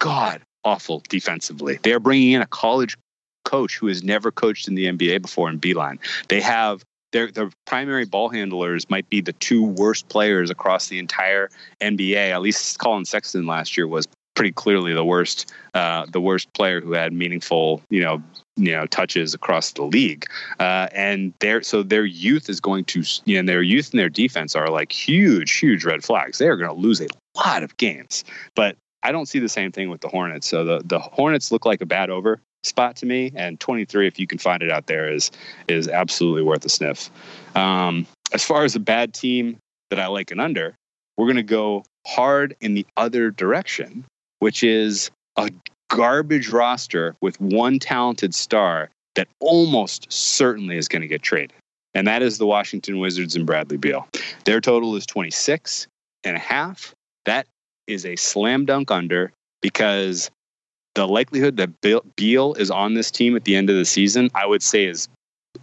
[0.00, 1.78] god awful defensively.
[1.82, 2.96] They are bringing in a college
[3.44, 5.98] coach who has never coached in the NBA before in Beilein.
[6.28, 10.98] They have their their primary ball handlers might be the two worst players across the
[10.98, 12.30] entire NBA.
[12.30, 16.80] At least Collin Sexton last year was pretty clearly the worst uh, the worst player
[16.80, 18.22] who had meaningful you know
[18.56, 20.26] you know touches across the league.
[20.60, 24.08] Uh, and their so their youth is going to you know their youth and their
[24.08, 26.38] defense are like huge huge red flags.
[26.38, 28.24] They are going to lose a lot of games.
[28.54, 30.46] But I don't see the same thing with the Hornets.
[30.46, 34.18] So the the Hornets look like a bad over spot to me, and 23, if
[34.18, 35.30] you can find it out there, is
[35.68, 37.10] is absolutely worth a sniff.
[37.54, 39.58] Um, as far as a bad team
[39.90, 40.74] that I like an under,
[41.16, 44.04] we're going to go hard in the other direction,
[44.40, 45.50] which is a
[45.88, 51.52] garbage roster with one talented star that almost certainly is going to get traded.
[51.94, 54.06] And that is the Washington Wizards and Bradley Beal.
[54.44, 55.88] Their total is 26
[56.24, 56.94] and a half.
[57.24, 57.46] That
[57.88, 60.30] is a slam dunk under because
[60.94, 61.70] the likelihood that
[62.16, 65.08] Beal is on this team at the end of the season, I would say, is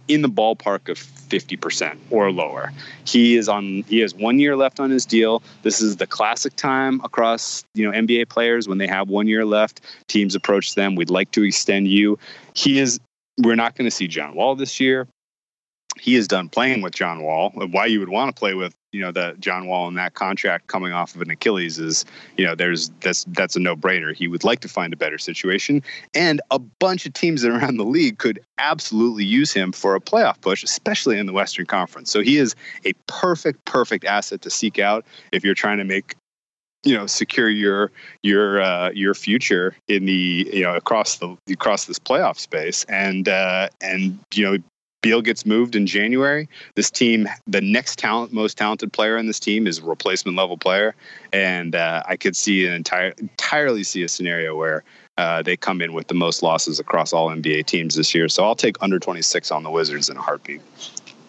[0.08, 2.72] in the ballpark of 50% or lower.
[3.04, 5.42] He is on he has 1 year left on his deal.
[5.62, 9.44] This is the classic time across, you know, NBA players when they have 1 year
[9.44, 12.18] left, teams approach them, we'd like to extend you.
[12.54, 13.00] He is
[13.38, 15.06] we're not going to see John Wall this year
[15.98, 17.50] he is done playing with John Wall.
[17.54, 20.68] Why you would want to play with you know the John Wall in that contract
[20.68, 22.04] coming off of an Achilles is
[22.36, 24.14] you know there's that's that's a no brainer.
[24.14, 25.82] He would like to find a better situation,
[26.14, 30.40] and a bunch of teams around the league could absolutely use him for a playoff
[30.40, 32.10] push, especially in the Western Conference.
[32.10, 32.54] So he is
[32.84, 36.14] a perfect perfect asset to seek out if you're trying to make
[36.84, 37.90] you know secure your
[38.22, 43.28] your uh, your future in the you know across the across this playoff space and
[43.28, 44.58] uh, and you know
[45.06, 46.48] Beal gets moved in January.
[46.74, 50.58] This team, the next talent, most talented player in this team is a replacement level
[50.58, 50.96] player,
[51.32, 54.82] and uh, I could see an entire entirely see a scenario where
[55.16, 58.28] uh, they come in with the most losses across all NBA teams this year.
[58.28, 60.60] So I'll take under 26 on the Wizards in a heartbeat.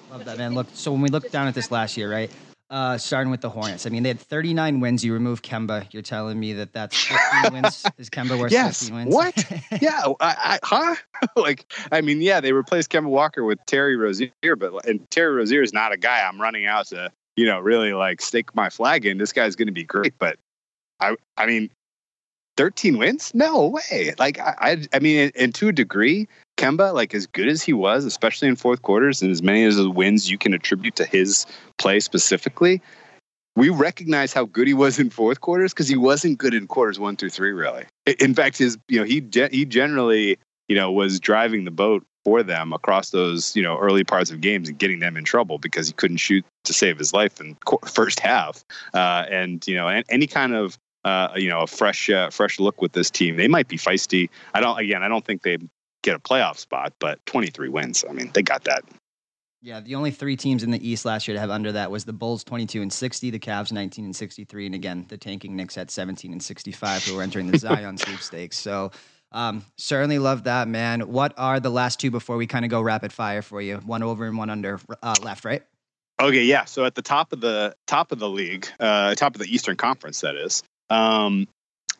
[0.09, 0.55] Love that, man.
[0.55, 2.31] Look, so when we look down at this last year, right?
[2.69, 3.85] Uh, starting with the Hornets.
[3.85, 5.01] I mean, they had 39 wins.
[5.01, 5.87] You remove Kemba.
[5.93, 7.85] You're telling me that that's 15 wins.
[7.97, 8.81] Is Kemba worth yes.
[8.81, 9.15] 15 wins?
[9.15, 9.51] What?
[9.81, 10.03] yeah.
[10.19, 10.95] I, I, huh?
[11.37, 15.61] like, I mean, yeah, they replaced Kemba Walker with Terry Rozier, but and Terry Rozier
[15.61, 19.05] is not a guy I'm running out to, you know, really like stake my flag
[19.05, 19.17] in.
[19.17, 20.37] This guy's going to be great, but
[20.99, 21.69] I, I mean,
[22.57, 23.33] 13 wins?
[23.33, 24.13] No way.
[24.19, 26.27] Like, I, I, I mean, and, and to a degree,
[26.57, 29.77] Kemba, like as good as he was, especially in fourth quarters, and as many as
[29.77, 31.45] the wins you can attribute to his
[31.77, 32.81] play specifically,
[33.55, 36.99] we recognize how good he was in fourth quarters because he wasn't good in quarters
[36.99, 37.85] one through three, really.
[38.19, 42.43] In fact, his you know he he generally you know was driving the boat for
[42.43, 45.87] them across those you know early parts of games and getting them in trouble because
[45.87, 48.63] he couldn't shoot to save his life in first half.
[48.93, 52.59] Uh, and you know and any kind of uh, you know a fresh uh, fresh
[52.59, 53.37] look with this team.
[53.37, 54.29] They might be feisty.
[54.53, 55.03] I don't again.
[55.03, 55.57] I don't think they
[56.07, 58.05] get a playoff spot, but 23 wins.
[58.09, 58.83] I mean, they got that.
[59.61, 62.05] Yeah, the only three teams in the East last year to have under that was
[62.05, 65.77] the Bulls 22 and 60, the Cavs 19 and 63, and again the tanking Knicks
[65.77, 68.57] at 17 and 65, who are entering the Zion sweepstakes.
[68.57, 68.91] So
[69.31, 71.11] um, certainly love that, man.
[71.11, 73.77] What are the last two before we kind of go rapid fire for you?
[73.77, 75.63] One over and one under uh, left, right?
[76.21, 76.65] Okay, yeah.
[76.65, 79.75] So at the top of the top of the league, uh, top of the Eastern
[79.75, 81.47] Conference, that is, um,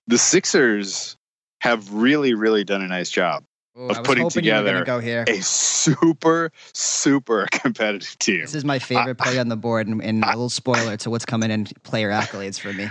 [0.05, 1.17] the Sixers
[1.59, 3.43] have really, really done a nice job
[3.79, 8.41] Ooh, of putting together go a super, super competitive team.
[8.41, 11.25] This is my favorite play on the board, and, and, a little spoiler to what's
[11.25, 12.87] coming in player accolades for me.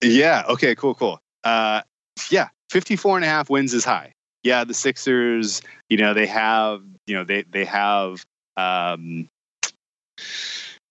[0.00, 0.44] Yeah.
[0.48, 0.74] Okay.
[0.74, 0.94] Cool.
[0.94, 1.20] Cool.
[1.44, 1.82] Uh,
[2.30, 2.48] yeah.
[2.70, 4.12] 54 and a half wins is high.
[4.42, 4.64] Yeah.
[4.64, 8.24] The Sixers, you know, they have, you know, they, they have,
[8.56, 9.28] um,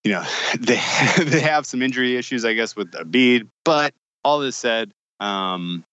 [0.04, 0.24] you know,
[0.60, 0.80] they,
[1.18, 5.84] they have some injury issues, I guess, with Embiid, but all this said, um,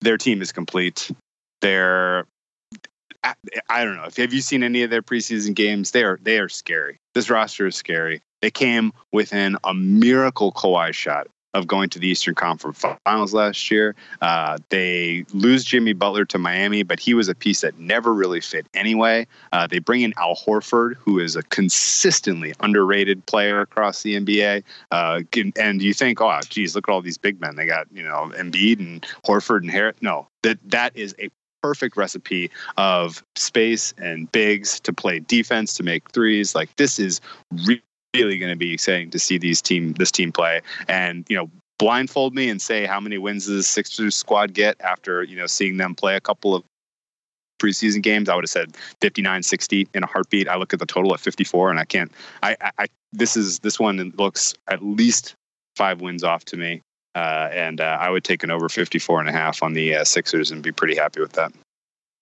[0.00, 1.10] their team is complete.
[1.60, 2.24] They're
[3.24, 4.04] I, don't know.
[4.04, 5.90] If have you seen any of their preseason games?
[5.90, 6.98] They are they are scary.
[7.14, 8.22] This roster is scary.
[8.40, 13.70] They came within a miracle Kawhi shot of going to the Eastern Conference Finals last
[13.70, 13.94] year.
[14.20, 18.40] Uh, they lose Jimmy Butler to Miami, but he was a piece that never really
[18.40, 19.26] fit anyway.
[19.52, 24.62] Uh, they bring in Al Horford, who is a consistently underrated player across the NBA.
[24.90, 25.22] Uh,
[25.58, 27.56] and you think, oh, geez, look at all these big men.
[27.56, 29.96] They got you know Embiid and Horford and Harris.
[30.00, 31.30] No, that that is a
[31.62, 36.54] perfect recipe of space and bigs to play defense to make threes.
[36.54, 37.20] Like this is
[37.64, 40.60] really going to be exciting to see these team this team play.
[40.88, 44.80] And you know, blindfold me and say how many wins does the Sixers squad get
[44.80, 46.64] after you know seeing them play a couple of
[47.60, 48.28] preseason games.
[48.28, 50.48] I would have said 59 60 in a heartbeat.
[50.48, 53.80] I look at the total at 54 and I can't I, I this is this
[53.80, 55.34] one looks at least
[55.76, 56.82] five wins off to me.
[57.18, 60.04] Uh, and uh, I would take an over 54 and a half on the uh,
[60.04, 61.52] Sixers and be pretty happy with that.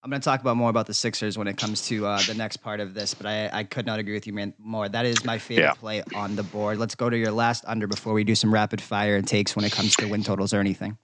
[0.03, 2.35] I'm going to talk about more about the Sixers when it comes to uh, the
[2.35, 4.89] next part of this, but I, I, could not agree with you man, more.
[4.89, 5.73] That is my favorite yeah.
[5.73, 6.79] play on the board.
[6.79, 9.65] Let's go to your last under before we do some rapid fire and takes when
[9.65, 10.97] it comes to win totals or anything.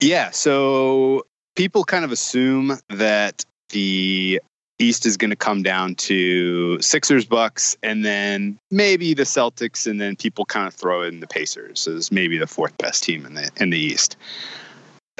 [0.00, 0.30] Yeah.
[0.30, 1.24] So
[1.54, 4.42] people kind of assume that the
[4.78, 10.00] East is going to come down to Sixers, Bucks, and then maybe the Celtics, and
[10.00, 13.34] then people kind of throw in the Pacers as maybe the fourth best team in
[13.34, 14.16] the in the East.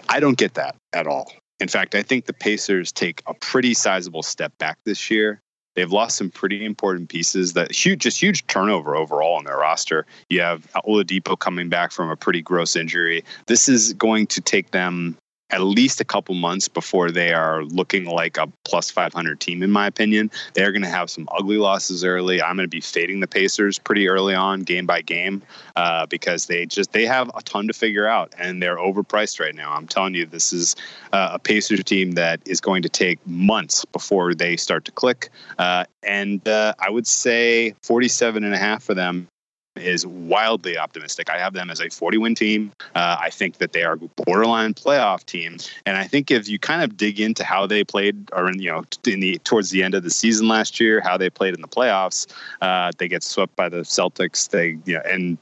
[0.08, 1.32] I don't get that at all.
[1.58, 5.40] In fact, I think the Pacers take a pretty sizable step back this year.
[5.74, 10.06] They've lost some pretty important pieces that huge, just huge turnover overall on their roster.
[10.30, 13.24] You have Oladipo coming back from a pretty gross injury.
[13.46, 15.16] This is going to take them
[15.50, 19.70] at least a couple months before they are looking like a plus 500 team, in
[19.70, 20.30] my opinion.
[20.54, 22.42] They're going to have some ugly losses early.
[22.42, 25.42] I'm going to be fading the Pacers pretty early on, game by game,
[25.76, 29.54] uh, because they just they have a ton to figure out, and they're overpriced right
[29.54, 29.72] now.
[29.72, 30.74] I'm telling you, this is
[31.12, 35.30] uh, a Pacers team that is going to take months before they start to click.
[35.58, 39.28] Uh, and uh, I would say 47 and a half for them
[39.76, 41.30] is wildly optimistic.
[41.30, 42.72] I have them as a 40 win team.
[42.94, 46.82] Uh, I think that they are borderline playoff team, and I think if you kind
[46.82, 49.94] of dig into how they played, or in you know in the towards the end
[49.94, 52.26] of the season last year, how they played in the playoffs,
[52.60, 54.48] uh, they get swept by the Celtics.
[54.50, 55.38] They you know and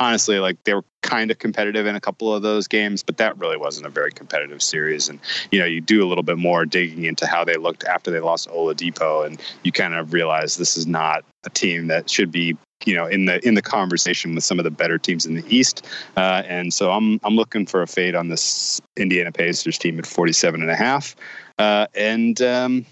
[0.00, 3.38] honestly, like they were kind of competitive in a couple of those games, but that
[3.38, 5.08] really wasn't a very competitive series.
[5.08, 5.20] And
[5.52, 8.20] you know, you do a little bit more digging into how they looked after they
[8.20, 12.56] lost Oladipo, and you kind of realize this is not a team that should be
[12.86, 15.44] you know in the in the conversation with some of the better teams in the
[15.54, 15.86] East.
[16.16, 20.06] Uh, and so I'm I'm looking for a fade on this Indiana Pacers team at
[20.06, 21.16] 47 and a half.
[21.58, 22.86] Uh, and um,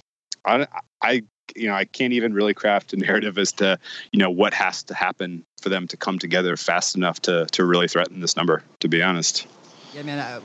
[0.44, 0.66] I,
[1.02, 1.22] I
[1.56, 3.78] you know I can't even really craft a narrative as to
[4.12, 7.64] you know what has to happen for them to come together fast enough to to
[7.64, 8.62] really threaten this number.
[8.80, 9.46] To be honest.
[9.94, 10.18] Yeah, man.
[10.18, 10.40] Uh,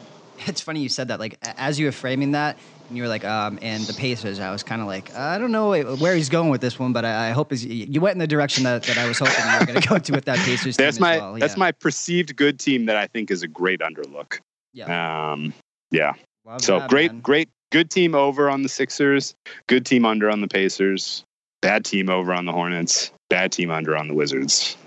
[0.47, 1.19] it's funny you said that.
[1.19, 2.57] Like as you were framing that,
[2.93, 4.39] and you were like, um, and the Pacers.
[4.39, 7.03] I was kind of like, I don't know where he's going with this one, but
[7.03, 9.65] I, I hope you went in the direction that, that I was hoping you were
[9.65, 10.77] going to go to with that Pacers.
[10.77, 11.33] that's my well.
[11.33, 14.37] that's my perceived good team that I think is a great underlook.
[14.73, 15.31] Yeah.
[15.31, 15.55] Um,
[15.89, 16.13] yeah.
[16.45, 17.21] Love so that, great, man.
[17.21, 19.33] great, good team over on the Sixers.
[19.65, 21.23] Good team under on the Pacers.
[21.63, 23.11] Bad team over on the Hornets.
[23.31, 24.77] Bad team under on the Wizards.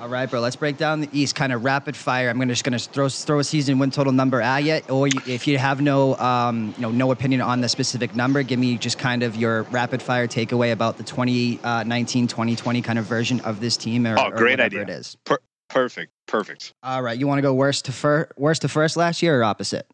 [0.00, 0.38] All right, bro.
[0.38, 2.28] Let's break down the East, kind of rapid fire.
[2.28, 5.20] I'm gonna just gonna throw throw a season win total number at you, or you,
[5.26, 8.78] if you have no um, you know no opinion on the specific number, give me
[8.78, 13.40] just kind of your rapid fire takeaway about the 2019 2020 uh, kind of version
[13.40, 14.06] of this team.
[14.06, 14.82] Or, oh, great idea.
[14.82, 16.74] It is per- perfect, perfect.
[16.84, 19.42] All right, you want to go worst to first, worst to first last year or
[19.42, 19.84] opposite?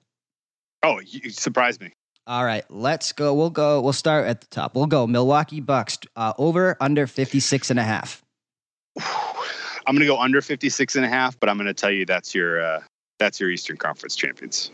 [0.82, 1.92] Oh, you surprised me.
[2.26, 3.32] All right, let's go.
[3.32, 3.80] We'll go.
[3.80, 4.74] We'll start at the top.
[4.74, 8.22] We'll go Milwaukee Bucks uh, over under 56 and a half.
[9.86, 12.04] I'm going to go under 56 and a half, but I'm going to tell you
[12.04, 12.80] that's your uh,
[13.18, 14.70] that's your Eastern Conference champions.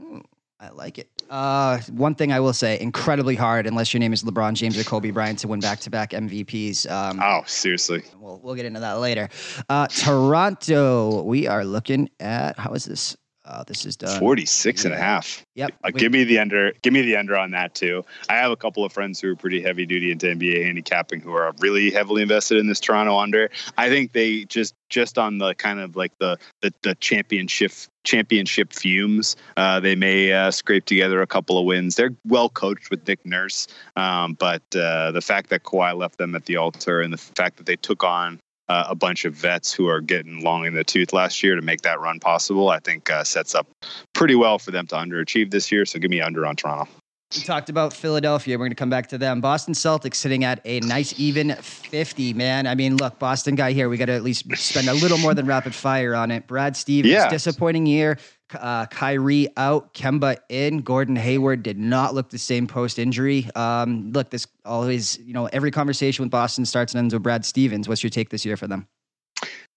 [0.00, 0.24] Mm,
[0.60, 1.08] I like it.
[1.30, 4.84] Uh, one thing I will say, incredibly hard unless your name is LeBron James or
[4.84, 6.90] Kobe Bryant to win back-to-back MVPs.
[6.90, 8.02] Um, oh, seriously.
[8.18, 9.28] We'll we'll get into that later.
[9.68, 13.16] Uh, Toronto, we are looking at how is this?
[13.48, 14.90] Uh, this is done 46 yeah.
[14.90, 15.42] and a half.
[15.54, 15.72] Yep.
[15.82, 16.72] Uh, give me the under.
[16.82, 18.04] Give me the under on that too.
[18.28, 21.32] I have a couple of friends who are pretty heavy duty into NBA handicapping who
[21.32, 23.50] are really heavily invested in this Toronto under.
[23.78, 27.72] I think they just just on the kind of like the the, the championship
[28.04, 29.34] championship fumes.
[29.56, 31.96] Uh, they may uh, scrape together a couple of wins.
[31.96, 36.34] They're well coached with Nick Nurse, um, but uh, the fact that Kawhi left them
[36.34, 39.72] at the altar and the fact that they took on uh, a bunch of vets
[39.72, 42.78] who are getting long in the tooth last year to make that run possible, I
[42.78, 43.66] think uh, sets up
[44.12, 45.86] pretty well for them to underachieve this year.
[45.86, 46.88] So give me under on Toronto.
[47.36, 48.56] We talked about Philadelphia.
[48.56, 49.42] We're going to come back to them.
[49.42, 52.66] Boston Celtics sitting at a nice even 50, man.
[52.66, 53.90] I mean, look, Boston guy here.
[53.90, 56.46] We got to at least spend a little more than rapid fire on it.
[56.46, 57.28] Brad Stevens, yeah.
[57.28, 58.18] disappointing year.
[58.54, 60.78] Uh, Kyrie out, Kemba in.
[60.78, 63.48] Gordon Hayward did not look the same post injury.
[63.54, 67.44] Um, look, this always, you know, every conversation with Boston starts and ends with Brad
[67.44, 67.88] Stevens.
[67.88, 68.86] What's your take this year for them?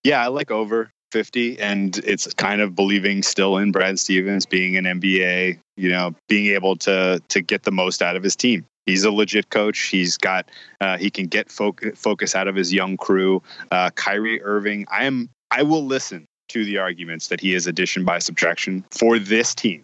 [0.04, 4.78] Yeah, I like over 50 and it's kind of believing still in Brad Stevens being
[4.78, 8.66] an NBA, you know, being able to to get the most out of his team.
[8.86, 9.80] He's a legit coach.
[9.80, 13.44] He's got uh, he can get fo- focus out of his young crew.
[13.70, 18.06] Uh, Kyrie Irving, I am I will listen to the arguments that he is addition
[18.06, 19.84] by subtraction for this team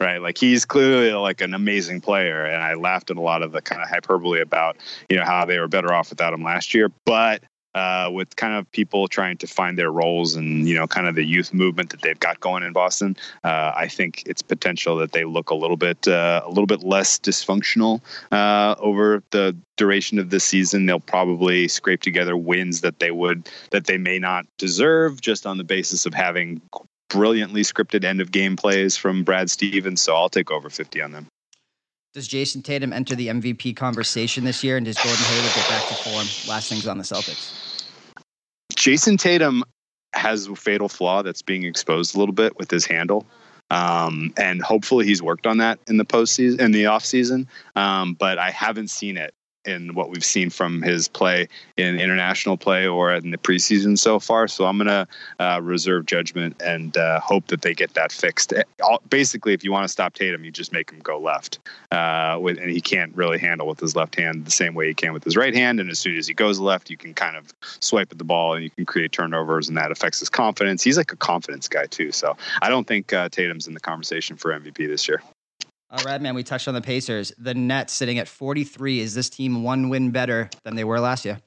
[0.00, 0.20] right?
[0.20, 3.62] Like he's clearly like an amazing player, and I laughed at a lot of the
[3.62, 4.76] kind of hyperbole about
[5.08, 6.90] you know how they were better off without him last year.
[7.06, 7.42] But
[7.74, 11.14] uh, with kind of people trying to find their roles and you know kind of
[11.14, 13.16] the youth movement that they've got going in Boston.
[13.44, 16.82] Uh, I think it's potential that they look a little bit uh, a little bit
[16.82, 20.86] less dysfunctional uh, over the duration of this season.
[20.86, 25.58] They'll probably scrape together wins that they would that they may not deserve just on
[25.58, 26.60] the basis of having
[27.08, 30.00] brilliantly scripted end of game plays from Brad Stevens.
[30.00, 31.26] So I'll take over 50 on them.
[32.12, 35.88] Does Jayson Tatum enter the MVP conversation this year, and does Gordon Hayward get back
[35.88, 36.26] to form?
[36.46, 37.86] Last things on the Celtics.
[38.76, 39.64] Jayson Tatum
[40.12, 43.24] has a fatal flaw that's being exposed a little bit with his handle.
[43.70, 47.46] Um, and hopefully he's worked on that in the postseason, in the offseason.
[47.76, 49.32] Um, but I haven't seen it
[49.64, 54.18] in what we've seen from his play in international play or in the preseason so
[54.18, 54.48] far.
[54.48, 55.06] So I'm going to
[55.38, 58.52] uh, reserve judgment and uh, hope that they get that fixed.
[58.52, 58.62] Eh,
[59.08, 61.60] basically, if you want to stop Tatum, you just make him go left.
[61.90, 64.94] Uh, with, and he can't really handle with his left hand the same way he
[64.94, 65.80] can with his right hand.
[65.80, 68.54] And as soon as he goes left, you can kind of swipe at the ball
[68.54, 70.82] and you can create turnovers, and that affects his confidence.
[70.82, 72.12] He's like a confidence guy, too.
[72.12, 75.22] So I don't think uh, Tatum's in the conversation for MVP this year.
[75.92, 76.34] All right, man.
[76.34, 77.34] We touched on the Pacers.
[77.36, 79.00] The Nets sitting at 43.
[79.00, 81.38] Is this team one win better than they were last year?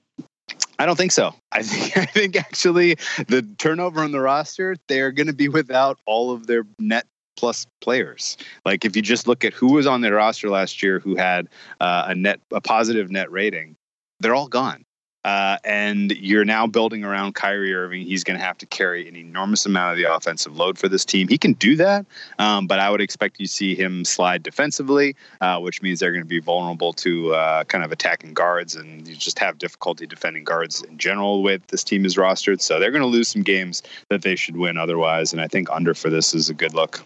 [0.77, 1.33] I don't think so.
[1.51, 2.95] I think I think actually
[3.27, 7.65] the turnover on the roster, they're going to be without all of their net plus
[7.81, 8.37] players.
[8.65, 11.49] Like if you just look at who was on their roster last year who had
[11.79, 13.75] uh, a net a positive net rating,
[14.19, 14.84] they're all gone.
[15.25, 18.05] Uh, and you're now building around Kyrie Irving.
[18.05, 21.03] He's going to have to carry an enormous amount of the offensive load for this
[21.03, 21.27] team.
[21.27, 22.05] He can do that,
[22.37, 26.21] um, but I would expect you see him slide defensively, uh, which means they're going
[26.21, 30.43] to be vulnerable to uh, kind of attacking guards, and you just have difficulty defending
[30.43, 32.61] guards in general with this team is rostered.
[32.61, 35.71] So they're going to lose some games that they should win otherwise, and I think
[35.71, 37.03] under for this is a good look.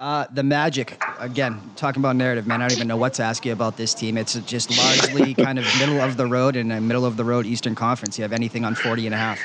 [0.00, 3.44] Uh, the Magic, again, talking about narrative, man, I don't even know what to ask
[3.44, 4.16] you about this team.
[4.16, 7.46] It's just largely kind of middle of the road and a middle of the road
[7.46, 8.16] Eastern Conference.
[8.16, 9.40] You have anything on 40 and a half?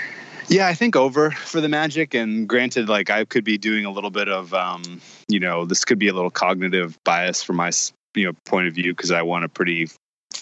[0.49, 2.14] Yeah, I think over for the Magic.
[2.14, 5.84] And granted, like I could be doing a little bit of, um, you know, this
[5.84, 7.72] could be a little cognitive bias from my,
[8.14, 9.89] you know, point of view because I want a pretty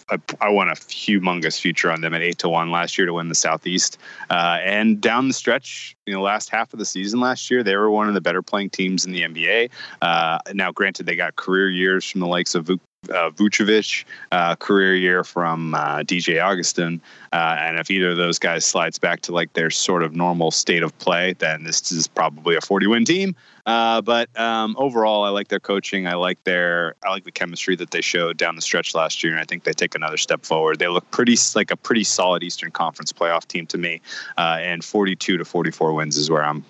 [0.09, 3.13] I, I won a humongous future on them at eight to one last year to
[3.13, 3.97] win the Southeast.
[4.29, 7.75] Uh, and down the stretch, you know, last half of the season last year, they
[7.75, 9.69] were one of the better playing teams in the NBA.
[10.01, 12.69] Uh, now, granted, they got career years from the likes of
[13.09, 17.01] uh, Vucevic, uh, career year from uh, DJ Augustin.
[17.33, 20.51] Uh, and if either of those guys slides back to like their sort of normal
[20.51, 23.35] state of play, then this is probably a 40 win team.
[23.65, 26.07] Uh, but um, overall, I like their coaching.
[26.07, 29.33] I like their I like the chemistry that they showed down the stretch last year,
[29.33, 30.79] and I think they take another step forward.
[30.79, 34.01] They look pretty like a pretty solid Eastern Conference playoff team to me.
[34.37, 36.65] Uh, and 42 to 44 wins is where I'm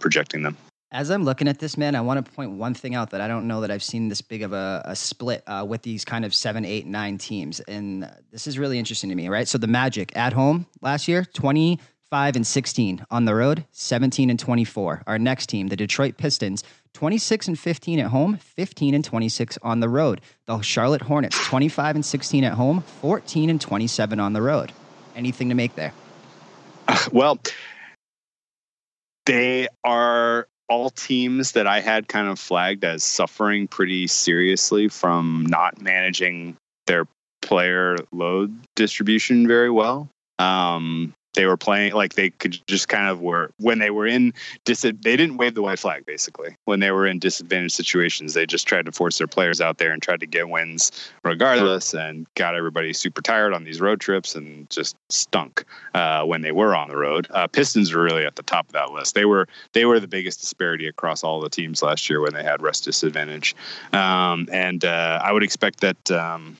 [0.00, 0.56] projecting them.
[0.96, 3.28] As I'm looking at this, man, I want to point one thing out that I
[3.28, 6.24] don't know that I've seen this big of a, a split uh, with these kind
[6.24, 7.60] of seven, eight, nine teams.
[7.60, 9.46] And this is really interesting to me, right?
[9.46, 13.04] So the Magic at home last year, 25 and 16.
[13.10, 15.02] On the road, 17 and 24.
[15.06, 19.80] Our next team, the Detroit Pistons, 26 and 15 at home, 15 and 26 on
[19.80, 20.22] the road.
[20.46, 24.72] The Charlotte Hornets, 25 and 16 at home, 14 and 27 on the road.
[25.14, 25.92] Anything to make there?
[27.12, 27.38] Well,
[29.26, 35.46] they are all teams that I had kind of flagged as suffering pretty seriously from
[35.48, 36.56] not managing
[36.86, 37.06] their
[37.42, 40.08] player load distribution very well.
[40.38, 44.34] Um, they were playing like they could just kind of were when they were in
[44.64, 46.56] dis they didn't wave the white flag basically.
[46.64, 49.92] When they were in disadvantaged situations they just tried to force their players out there
[49.92, 50.90] and tried to get wins
[51.22, 55.64] regardless and got everybody super tired on these road trips and just stunk
[55.94, 57.28] uh, when they were on the road.
[57.30, 59.14] Uh, pistons were really at the top of that list.
[59.14, 62.42] They were they were the biggest disparity across all the teams last year when they
[62.42, 63.54] had rest disadvantage.
[63.92, 66.56] Um, and uh, i would expect that um,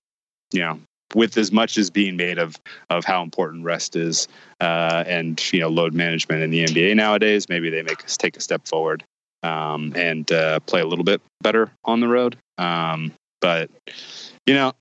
[0.53, 0.79] you know
[1.14, 2.57] with as much as being made of
[2.90, 4.28] of how important rest is
[4.61, 8.36] uh, and you know load management in the NBA nowadays, maybe they make us take
[8.36, 9.04] a step forward
[9.42, 12.36] um, and uh, play a little bit better on the road.
[12.59, 13.70] Um, but
[14.46, 14.72] you know,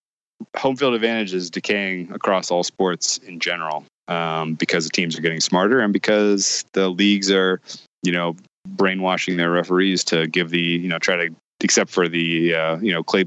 [0.57, 5.21] home field advantage is decaying across all sports in general um, because the teams are
[5.21, 7.61] getting smarter and because the leagues are
[8.03, 8.35] you know
[8.67, 11.35] brainwashing their referees to give the you know try to
[11.65, 13.23] except for the uh, you know Clay,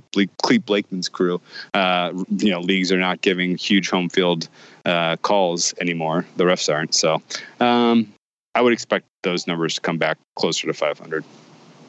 [0.59, 1.41] Blakeman's crew.
[1.75, 4.49] Uh, you know, leagues are not giving huge home field
[4.85, 6.25] uh, calls anymore.
[6.37, 6.95] The refs aren't.
[6.95, 7.21] So
[7.59, 8.15] um,
[8.55, 11.25] I would expect those numbers to come back closer to 500.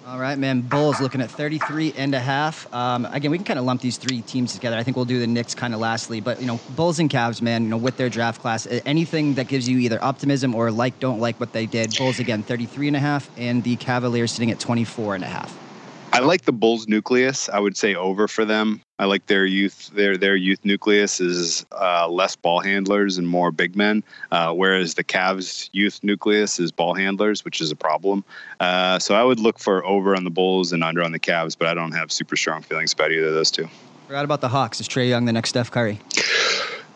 [0.07, 0.61] All right, man.
[0.61, 2.73] Bulls looking at 33 and a half.
[2.73, 4.75] Um, again, we can kind of lump these three teams together.
[4.75, 7.43] I think we'll do the Knicks kind of lastly, but you know, Bulls and Cavs,
[7.43, 7.65] man.
[7.65, 11.19] You know, with their draft class, anything that gives you either optimism or like, don't
[11.19, 11.95] like what they did.
[11.95, 15.68] Bulls again, 33 and a half, and the Cavaliers sitting at 24 and a half.
[16.11, 17.49] I like the Bulls nucleus.
[17.49, 18.81] I would say over for them.
[18.97, 19.91] I like their youth.
[19.93, 24.95] Their their youth nucleus is uh, less ball handlers and more big men, uh, whereas
[24.95, 28.25] the Cavs youth nucleus is ball handlers, which is a problem.
[28.59, 31.55] Uh, so I would look for over on the Bulls and under on the Cavs,
[31.57, 33.69] but I don't have super strong feelings about either of those two.
[34.07, 34.81] Forgot about the Hawks.
[34.81, 35.99] Is Trae Young the next Steph Curry?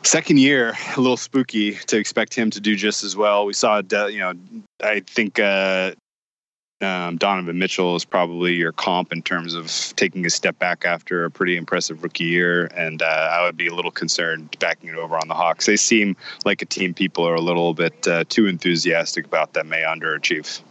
[0.01, 3.45] Second year, a little spooky to expect him to do just as well.
[3.45, 4.33] We saw, you know,
[4.83, 5.93] I think uh,
[6.83, 11.25] um, Donovan Mitchell is probably your comp in terms of taking a step back after
[11.25, 14.95] a pretty impressive rookie year, and uh, I would be a little concerned backing it
[14.95, 15.65] over on the Hawks.
[15.65, 16.15] They seem
[16.45, 20.61] like a team people are a little bit uh, too enthusiastic about that may underachieve.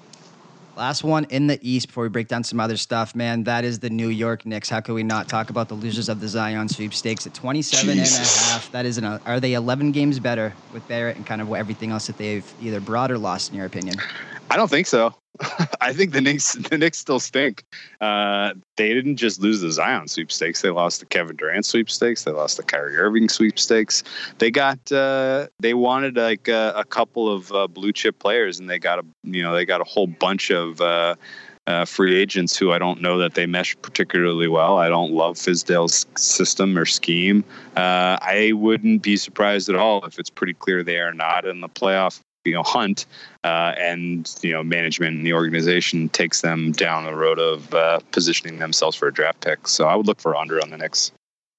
[0.74, 3.44] Last one in the East before we break down some other stuff, man.
[3.44, 4.70] That is the New York Knicks.
[4.70, 8.16] How could we not talk about the losers of the Zion sweepstakes at 27 Jesus.
[8.16, 8.72] and a half?
[8.72, 12.06] That is an, are they 11 games better with Barrett and kind of everything else
[12.06, 13.96] that they've either brought or lost, in your opinion?
[14.50, 15.14] I don't think so.
[15.80, 17.64] I think the Knicks the Knicks still stink.
[18.00, 22.24] Uh, they didn't just lose the Zion sweepstakes; they lost the Kevin Durant sweepstakes.
[22.24, 24.04] They lost the Kyrie Irving sweepstakes.
[24.38, 28.68] They got uh, they wanted like a, a couple of uh, blue chip players, and
[28.68, 30.80] they got a you know they got a whole bunch of.
[30.80, 31.16] Uh,
[31.68, 34.78] uh, free agents who I don't know that they mesh particularly well.
[34.78, 37.44] I don't love Fizdale's system or scheme.
[37.76, 41.60] Uh, I wouldn't be surprised at all if it's pretty clear they are not in
[41.60, 43.06] the playoff you know hunt
[43.44, 48.00] uh, and you know management and the organization takes them down the road of uh,
[48.10, 51.12] positioning themselves for a draft pick so i would look for under on the Knicks.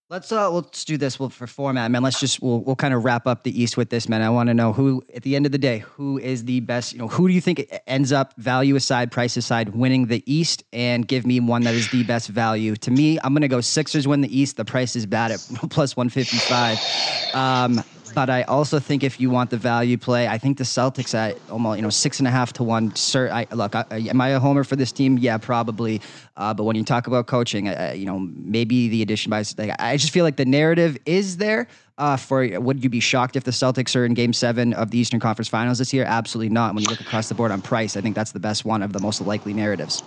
[0.09, 1.19] Let's uh, let's do this.
[1.19, 2.03] We'll, for format, man.
[2.03, 4.21] Let's just we'll we'll kind of wrap up the East with this, man.
[4.21, 6.93] I want to know who, at the end of the day, who is the best.
[6.93, 10.63] You know, who do you think ends up value aside, price aside, winning the East?
[10.71, 12.75] And give me one that is the best value.
[12.75, 14.57] To me, I'm gonna go Sixers win the East.
[14.57, 15.39] The price is bad at
[15.71, 17.33] plus 155.
[17.33, 17.83] Um,
[18.13, 21.37] but I also think if you want the value play, I think the Celtics at
[21.49, 22.95] almost you know six and a half to one.
[22.95, 25.17] Sir, I, look, I, am I a homer for this team?
[25.17, 26.01] Yeah, probably.
[26.35, 29.75] Uh, but when you talk about coaching, uh, you know maybe the addition by like,
[29.79, 31.67] I just feel like the narrative is there.
[31.97, 34.97] Uh, for would you be shocked if the Celtics are in Game Seven of the
[34.97, 36.05] Eastern Conference Finals this year?
[36.05, 36.73] Absolutely not.
[36.73, 38.93] When you look across the board on price, I think that's the best one of
[38.93, 40.01] the most likely narratives.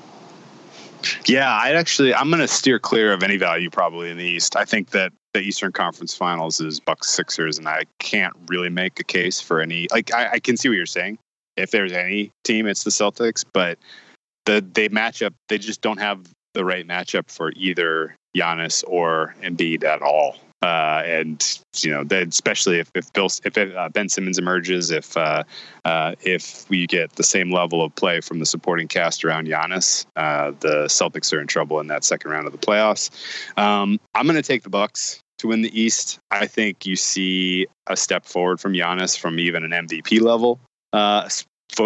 [1.27, 4.57] Yeah, I actually I'm going to steer clear of any value probably in the East.
[4.57, 8.99] I think that the Eastern Conference Finals is Bucks Sixers, and I can't really make
[8.99, 9.87] a case for any.
[9.93, 11.19] Like I, I can see what you're saying.
[11.59, 13.79] If there's any team, it's the Celtics, but
[14.47, 15.35] the they match up.
[15.49, 20.37] They just don't have the right matchup for either Giannis or Embiid at all.
[20.63, 25.45] Uh, and you know, especially if if Bill, if uh, Ben Simmons emerges, if uh,
[25.85, 30.07] uh, if we get the same level of play from the supporting cast around Giannis,
[30.17, 33.11] uh, the Celtics are in trouble in that second round of the playoffs.
[33.59, 36.19] Um, I'm going to take the Bucks to win the East.
[36.31, 40.61] I think you see a step forward from Giannis from even an MVP level,
[40.93, 41.29] uh,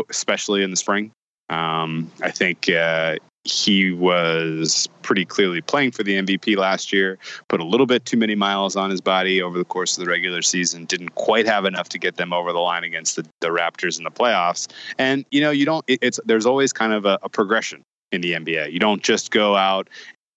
[0.08, 1.12] especially in the spring.
[1.48, 7.60] Um, I think uh, he was pretty clearly playing for the MVP last year, put
[7.60, 10.42] a little bit too many miles on his body over the course of the regular
[10.42, 13.98] season, didn't quite have enough to get them over the line against the, the Raptors
[13.98, 14.68] in the playoffs.
[14.98, 17.82] And, you know, you don't, it, it's, there's always kind of a, a progression
[18.12, 18.72] in the NBA.
[18.72, 19.88] You don't just go out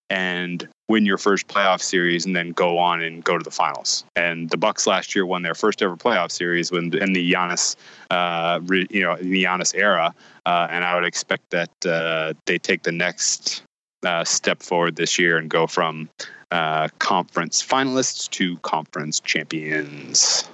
[0.09, 4.03] and win your first playoff series and then go on and go to the finals.
[4.15, 7.75] And the Bucks last year won their first ever playoff series when in the Giannis,
[8.09, 8.59] uh,
[8.89, 10.13] you know, in the Giannis era.
[10.45, 13.63] Uh, and I would expect that uh, they take the next
[14.05, 16.09] uh, step forward this year and go from
[16.51, 20.47] uh, conference finalists to conference champions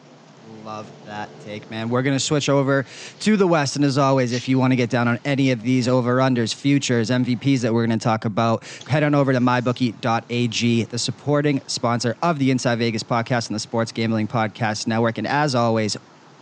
[0.69, 1.89] love that take, man.
[1.89, 2.85] We're going to switch over
[3.21, 3.75] to the West.
[3.75, 6.53] And as always, if you want to get down on any of these over unders,
[6.53, 11.59] futures, MVPs that we're going to talk about, head on over to mybookie.ag, the supporting
[11.65, 15.17] sponsor of the Inside Vegas podcast and the Sports Gambling Podcast Network.
[15.17, 15.97] And as always,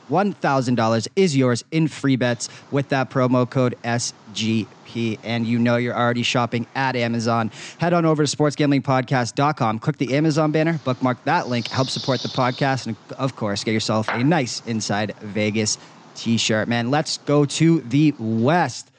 [0.09, 5.19] $1,000 is yours in free bets with that promo code SGP.
[5.23, 7.51] And you know you're already shopping at Amazon.
[7.77, 12.29] Head on over to sportsgamblingpodcast.com, click the Amazon banner, bookmark that link, help support the
[12.29, 15.77] podcast, and of course, get yourself a nice Inside Vegas
[16.15, 16.67] t shirt.
[16.67, 18.91] Man, let's go to the West.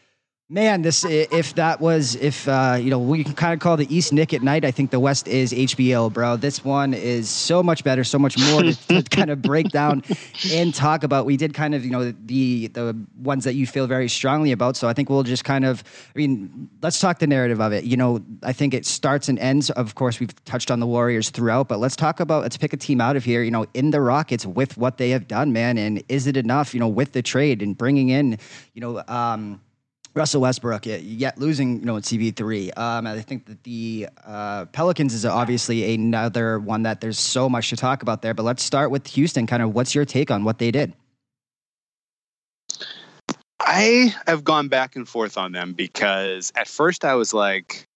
[0.51, 3.95] Man, this if that was if uh, you know we can kind of call the
[3.95, 4.65] East Nick at Nite.
[4.65, 6.37] I think the West is HBO, bro.
[6.37, 10.03] This one is so much better, so much more to, to kind of break down
[10.51, 11.27] and talk about.
[11.27, 14.75] We did kind of you know the the ones that you feel very strongly about.
[14.79, 15.85] So I think we'll just kind of
[16.17, 17.85] I mean let's talk the narrative of it.
[17.85, 19.69] You know I think it starts and ends.
[19.69, 22.79] Of course, we've touched on the Warriors throughout, but let's talk about let's pick a
[22.79, 23.43] team out of here.
[23.43, 26.73] You know in the Rockets with what they have done, man, and is it enough?
[26.73, 28.39] You know with the trade and bringing in
[28.73, 29.05] you know.
[29.09, 29.61] Um,
[30.15, 32.77] Russell Westbrook, yet losing, you know, CP3.
[32.77, 37.71] Um, I think that the uh, Pelicans is obviously another one that there's so much
[37.71, 38.35] to talk about there.
[38.35, 39.47] But let's start with Houston.
[39.47, 40.93] Kind of, what's your take on what they did?
[43.61, 47.87] I have gone back and forth on them because at first I was like,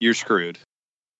[0.00, 0.58] "You're screwed."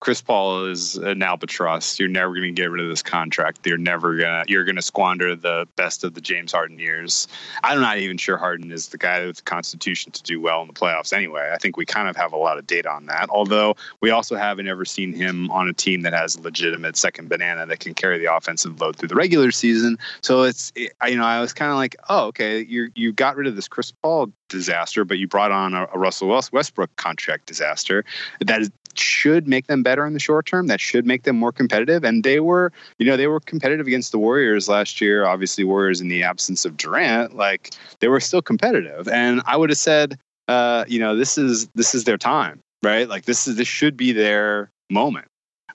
[0.02, 2.00] Chris Paul is an albatross.
[2.00, 3.64] You're never going to get rid of this contract.
[3.64, 4.42] You're never gonna.
[4.48, 7.28] You're going to squander the best of the James Harden years.
[7.62, 10.66] I'm not even sure Harden is the guy with the constitution to do well in
[10.66, 11.12] the playoffs.
[11.12, 13.30] Anyway, I think we kind of have a lot of data on that.
[13.30, 17.28] Although we also haven't ever seen him on a team that has a legitimate second
[17.28, 19.98] banana that can carry the offensive load through the regular season.
[20.20, 23.36] So it's, it, you know, I was kind of like, oh, okay, you you got
[23.36, 27.46] rid of this Chris Paul disaster, but you brought on a, a Russell Westbrook contract
[27.46, 28.04] disaster.
[28.40, 30.66] That is, should make them better in the short term.
[30.66, 32.04] That should make them more competitive.
[32.04, 35.26] And they were, you know, they were competitive against the Warriors last year.
[35.26, 39.08] Obviously, Warriors in the absence of Durant, like they were still competitive.
[39.08, 40.18] And I would have said,
[40.48, 43.08] uh, you know, this is this is their time, right?
[43.08, 45.28] Like this is this should be their moment.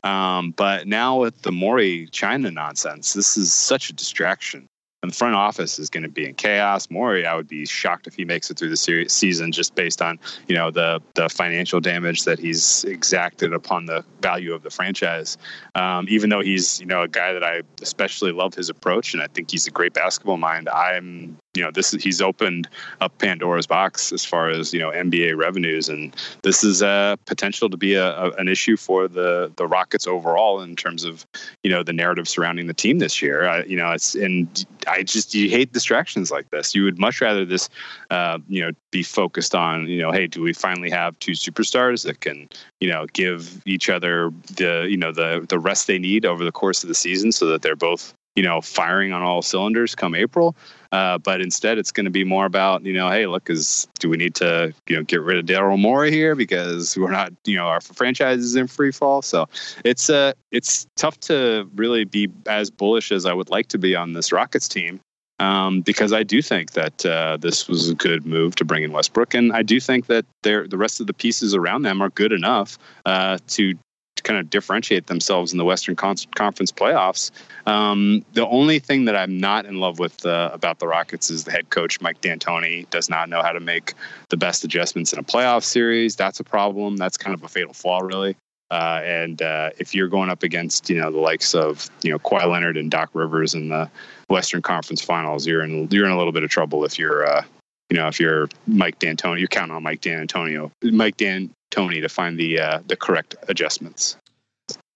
[0.03, 4.66] Um, but now with the Morey China nonsense, this is such a distraction
[5.07, 6.89] and the front office is going to be in chaos.
[6.89, 10.01] Morey, I would be shocked if he makes it through the series, season just based
[10.01, 14.69] on you know the the financial damage that he's exacted upon the value of the
[14.69, 15.37] franchise.
[15.75, 19.23] Um, even though he's you know a guy that I especially love his approach, and
[19.23, 20.67] I think he's a great basketball mind.
[20.67, 22.67] I'm you know this is, he's opened
[22.99, 27.69] up Pandora's box as far as you know NBA revenues, and this is a potential
[27.69, 31.25] to be a, a, an issue for the the Rockets overall in terms of
[31.63, 33.47] you know the narrative surrounding the team this year.
[33.47, 34.65] I, you know, it's and
[35.03, 36.75] just you hate distractions like this.
[36.75, 37.69] You would much rather this
[38.09, 42.05] uh, you know be focused on you know hey do we finally have two superstars
[42.05, 46.25] that can you know give each other the you know the the rest they need
[46.25, 49.41] over the course of the season so that they're both you know firing on all
[49.41, 50.55] cylinders come April.
[50.91, 54.09] Uh, but instead, it's going to be more about you know, hey, look, is do
[54.09, 57.55] we need to you know get rid of Daryl Morey here because we're not you
[57.55, 59.21] know our franchise is in free fall.
[59.21, 59.47] So
[59.83, 63.95] it's uh it's tough to really be as bullish as I would like to be
[63.95, 64.99] on this Rockets team.
[65.39, 68.91] Um, because I do think that uh, this was a good move to bring in
[68.91, 72.31] Westbrook, and I do think that the rest of the pieces around them are good
[72.31, 73.75] enough uh, to
[74.23, 77.31] kind of differentiate themselves in the Western Con- Conference playoffs.
[77.65, 81.43] Um, the only thing that I'm not in love with uh, about the Rockets is
[81.43, 83.93] the head coach Mike D'Antoni does not know how to make
[84.29, 86.15] the best adjustments in a playoff series.
[86.15, 86.97] That's a problem.
[86.97, 88.35] That's kind of a fatal flaw, really.
[88.69, 92.19] Uh, and uh, if you're going up against you know the likes of you know
[92.19, 93.89] Kawhi Leonard and Doc Rivers in the
[94.29, 97.43] Western Conference Finals, you're in you're in a little bit of trouble if you're uh,
[97.89, 99.39] you know if you're Mike D'Antoni.
[99.39, 104.17] You're counting on Mike D'Antonio, Mike Dan Tony to find the uh, the correct adjustments.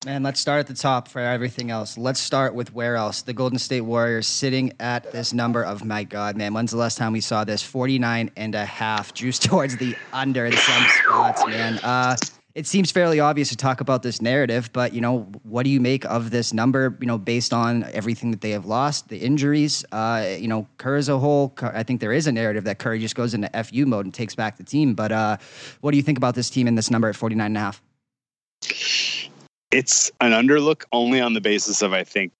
[0.03, 1.95] Man, let's start at the top for everything else.
[1.95, 3.21] Let's start with where else?
[3.21, 6.97] The Golden State Warriors sitting at this number of, my God, man, when's the last
[6.97, 7.61] time we saw this?
[7.61, 11.77] 49 and a half, juice towards the under in some spots, man.
[11.83, 12.15] Uh,
[12.55, 15.79] it seems fairly obvious to talk about this narrative, but, you know, what do you
[15.79, 19.85] make of this number, you know, based on everything that they have lost, the injuries?
[19.91, 22.99] Uh, you know, Kerr as a whole, I think there is a narrative that Curry
[22.99, 24.93] just goes into FU mode and takes back the team.
[24.93, 25.37] But uh,
[25.81, 27.81] what do you think about this team and this number at 49 and a half?
[29.71, 32.33] it's an underlook only on the basis of I think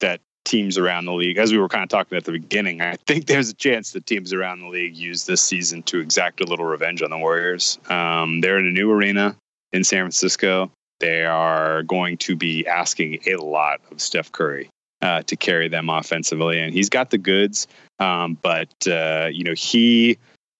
[0.00, 2.94] that teams around the league, as we were kind of talking at the beginning, I
[2.94, 6.44] think there's a chance that teams around the league use this season to exact a
[6.44, 7.78] little revenge on the Warriors.
[7.88, 9.36] Um, they're in a new arena
[9.76, 10.72] in San Francisco.
[10.98, 14.70] They are going to be asking a lot of Steph Curry
[15.02, 17.68] uh, to carry them offensively, and he's got the goods.
[17.98, 20.18] Um, but uh, you know, he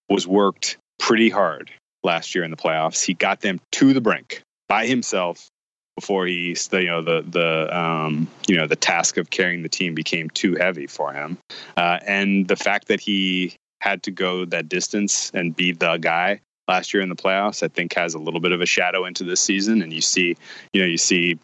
[0.08, 1.70] was worked pretty hard
[2.04, 3.04] last year in the playoffs.
[3.04, 5.48] He got them to the brink by himself
[5.96, 9.94] before he you know the the um, you know the task of carrying the team
[9.94, 11.38] became too heavy for him
[11.78, 16.40] uh, and the fact that he had to go that distance and be the guy
[16.68, 19.24] last year in the playoffs i think has a little bit of a shadow into
[19.24, 20.36] this season and you see
[20.72, 21.38] you know you see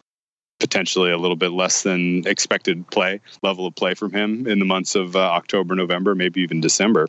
[0.59, 4.65] potentially a little bit less than expected play level of play from him in the
[4.65, 7.07] months of uh, october november maybe even december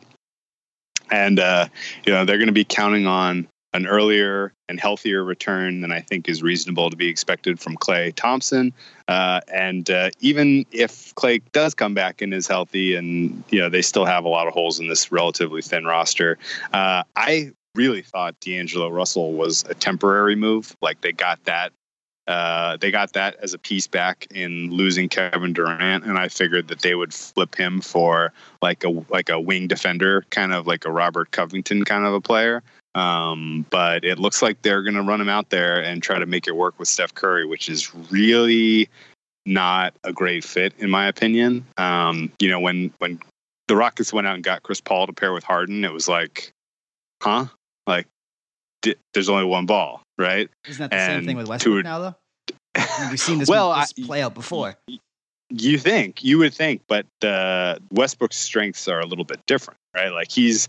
[1.11, 1.67] and uh,
[2.05, 5.99] you know they're going to be counting on an earlier and healthier return than I
[5.99, 8.73] think is reasonable to be expected from Klay Thompson.
[9.07, 13.69] Uh, and uh, even if Klay does come back and is healthy, and you know
[13.69, 16.37] they still have a lot of holes in this relatively thin roster,
[16.73, 20.75] uh, I really thought D'Angelo Russell was a temporary move.
[20.81, 21.71] Like they got that.
[22.27, 26.69] Uh, they got that as a piece back in losing Kevin Durant, and I figured
[26.69, 30.85] that they would flip him for like a like a wing defender, kind of like
[30.85, 32.63] a Robert Covington kind of a player.
[32.95, 36.25] Um, but it looks like they're going to run him out there and try to
[36.25, 38.89] make it work with Steph Curry, which is really
[39.45, 41.65] not a great fit in my opinion.
[41.77, 43.19] Um, you know, when when
[43.67, 46.53] the Rockets went out and got Chris Paul to pair with Harden, it was like,
[47.21, 47.47] huh?
[47.87, 48.07] Like,
[48.81, 50.49] d- there's only one ball, right?
[50.67, 52.15] Isn't that the and same thing with Westbrook to, now, though?
[52.75, 54.75] I mean, we've seen this, well, this play out before.
[55.49, 60.09] You think you would think, but uh, Westbrook's strengths are a little bit different, right?
[60.09, 60.67] Like he's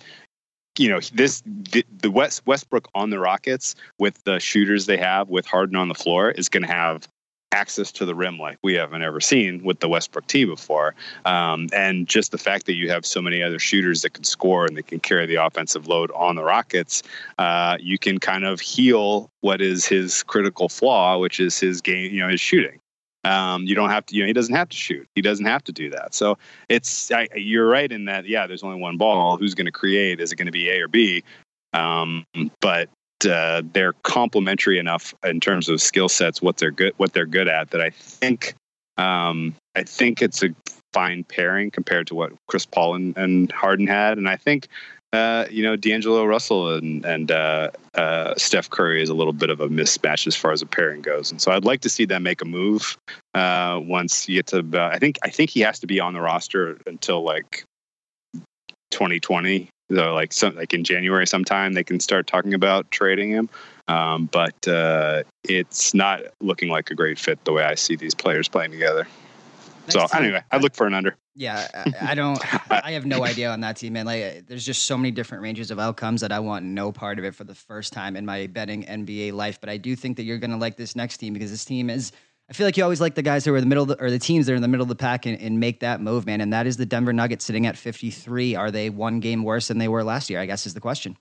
[0.79, 5.29] you know this the, the West Westbrook on the Rockets with the shooters they have
[5.29, 7.09] with Harden on the floor is going to have
[7.53, 10.95] access to the rim like we haven't ever seen with the Westbrook team before.
[11.25, 14.67] Um, and just the fact that you have so many other shooters that can score
[14.67, 17.03] and that can carry the offensive load on the Rockets,
[17.39, 22.13] uh, you can kind of heal what is his critical flaw, which is his game,
[22.13, 22.81] you know, his shooting.
[23.25, 25.09] Um, you don't have to, you know, he doesn't have to shoot.
[25.15, 26.15] He doesn't have to do that.
[26.15, 26.39] So
[26.69, 29.37] it's, I, you're right in that, yeah, there's only one ball.
[29.37, 30.21] Who's going to create?
[30.21, 31.25] Is it going to be A or B?
[31.73, 32.25] Um,
[32.61, 32.89] but
[33.25, 37.49] uh, they're complementary enough in terms of skill sets, what they're good, what they're good
[37.49, 38.55] at, that I think,
[38.97, 40.49] um, I think it's a
[40.93, 44.19] fine pairing compared to what Chris Paul and, and Harden had.
[44.19, 44.69] And I think
[45.13, 49.51] uh, you know, D'Angelo Russell and and uh, uh, Steph Curry is a little bit
[49.51, 52.05] of a mismatch as far as a pairing goes, and so I'd like to see
[52.05, 52.99] them make a move
[53.35, 54.59] uh, once you get to.
[54.59, 57.65] About, I think I think he has to be on the roster until like
[58.91, 59.71] 2020.
[59.91, 63.49] So like some like in January sometime they can start talking about trading him.
[63.89, 68.15] Um, but uh, it's not looking like a great fit the way I see these
[68.15, 69.07] players playing together.
[69.87, 71.17] Next so anyway, I look for an under.
[71.37, 72.41] Yeah, I, I don't.
[72.71, 74.07] I have no idea on that team, man.
[74.07, 77.25] Like, there's just so many different ranges of outcomes that I want no part of
[77.25, 79.61] it for the first time in my betting NBA life.
[79.61, 81.91] But I do think that you're going to like this next team because this team
[81.91, 82.13] is.
[82.49, 84.09] I feel like you always like the guys who are in the middle, the, or
[84.09, 86.27] the teams that are in the middle of the pack and, and, make that move,
[86.27, 86.41] man.
[86.41, 88.55] And that is the Denver Nuggets sitting at 53.
[88.55, 90.39] Are they one game worse than they were last year?
[90.39, 91.17] I guess is the question.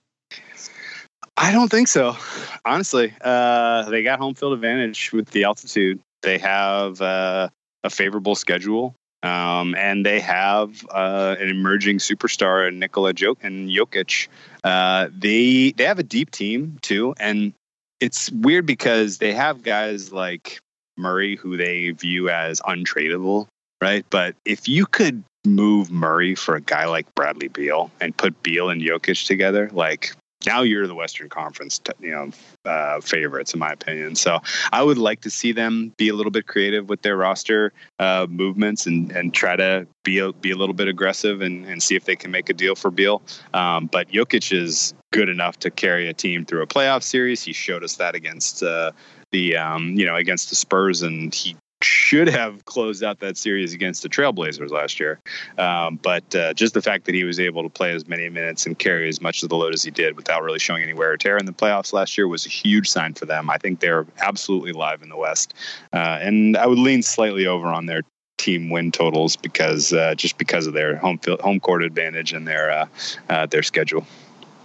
[1.36, 2.16] I don't think so.
[2.64, 6.00] Honestly, uh, they got home field advantage with the altitude.
[6.22, 7.48] They have uh,
[7.82, 8.94] a favorable schedule.
[9.22, 14.28] Um, and they have uh, an emerging superstar in Nikola Jok- and Jokic.
[14.62, 17.52] Uh, they they have a deep team too, and
[17.98, 20.60] it's weird because they have guys like
[20.96, 23.46] Murray who they view as untradeable,
[23.82, 24.04] right?
[24.10, 28.70] But if you could move Murray for a guy like Bradley Beal and put Beal
[28.70, 30.12] and Jokic together, like
[30.44, 32.30] now you're the Western Conference, you know,
[32.64, 34.14] uh, favorites in my opinion.
[34.14, 34.40] So
[34.72, 38.26] I would like to see them be a little bit creative with their roster uh,
[38.28, 41.96] movements and and try to be a, be a little bit aggressive and, and see
[41.96, 43.22] if they can make a deal for Beal.
[43.54, 47.42] Um, but Jokic is good enough to carry a team through a playoff series.
[47.42, 48.62] He showed us that against.
[48.62, 48.92] Uh,
[49.32, 53.74] the um, you know against the Spurs, and he should have closed out that series
[53.74, 55.20] against the Trailblazers last year.
[55.58, 58.66] Um, but uh, just the fact that he was able to play as many minutes
[58.66, 61.12] and carry as much of the load as he did without really showing any wear
[61.12, 63.50] or tear in the playoffs last year was a huge sign for them.
[63.50, 65.54] I think they're absolutely live in the West.
[65.92, 68.02] Uh, and I would lean slightly over on their
[68.38, 72.46] team win totals because uh, just because of their home field, home court advantage and
[72.46, 72.86] their uh,
[73.28, 74.06] uh, their schedule.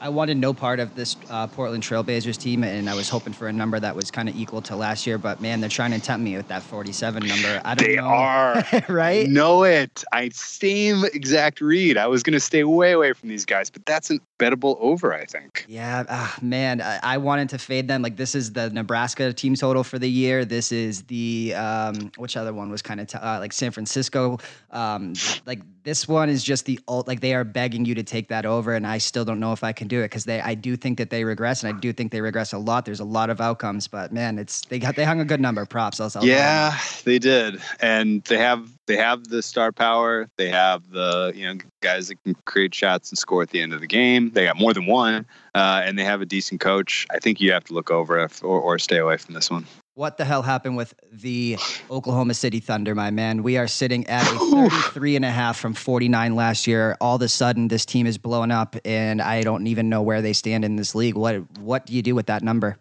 [0.02, 3.48] I wanted no part of this uh, Portland Trailblazers team, and I was hoping for
[3.48, 5.20] a number that was kind of equal to last year.
[5.20, 7.62] But man, they're trying to tempt me with that 47 number.
[7.64, 8.06] I don't they know.
[8.06, 9.30] are right.
[9.30, 10.04] Know it.
[10.12, 11.98] I same exact read.
[11.98, 15.14] I was going to stay way away from these guys, but that's an bettable over.
[15.14, 15.66] I think.
[15.68, 18.02] Yeah, uh, man, I, I, wanted to fade them.
[18.02, 20.46] Like this is the Nebraska team total for the year.
[20.46, 24.40] This is the um, which other one was kind of t- uh, like San Francisco.
[24.72, 25.14] Um,
[25.46, 27.08] like this one is just the ult.
[27.08, 29.64] Like they are begging you to take that over, and I still don't know if
[29.64, 30.40] I can do it because they.
[30.42, 32.86] I do think that they regress, and I do think they regress a lot.
[32.86, 35.66] There's a lot of outcomes, but man, it's they got they hung a good number.
[35.66, 36.00] Props.
[36.00, 40.30] I'll, I'll yeah, they did, and they have they have the star power.
[40.38, 43.74] They have the you know guys that can create shots and score at the end
[43.74, 44.32] of the game.
[44.32, 45.26] They got more than one,
[45.56, 47.08] uh, and they have a decent coach.
[47.12, 49.66] I think you have to look over if, or, or stay away from this one.
[49.96, 51.58] What the hell happened with the
[51.90, 53.44] Oklahoma City Thunder, my man?
[53.44, 56.96] We are sitting at a 33 and a half from 49 last year.
[57.02, 60.22] All of a sudden, this team is blowing up, and I don't even know where
[60.22, 61.16] they stand in this league.
[61.16, 62.78] What What do you do with that number?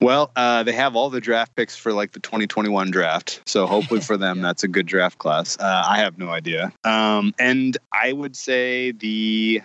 [0.00, 3.40] Well, uh, they have all the draft picks for like the 2021 draft.
[3.46, 4.42] So hopefully for them, yeah.
[4.42, 5.56] that's a good draft class.
[5.58, 6.72] Uh, I have no idea.
[6.82, 9.62] Um, and I would say the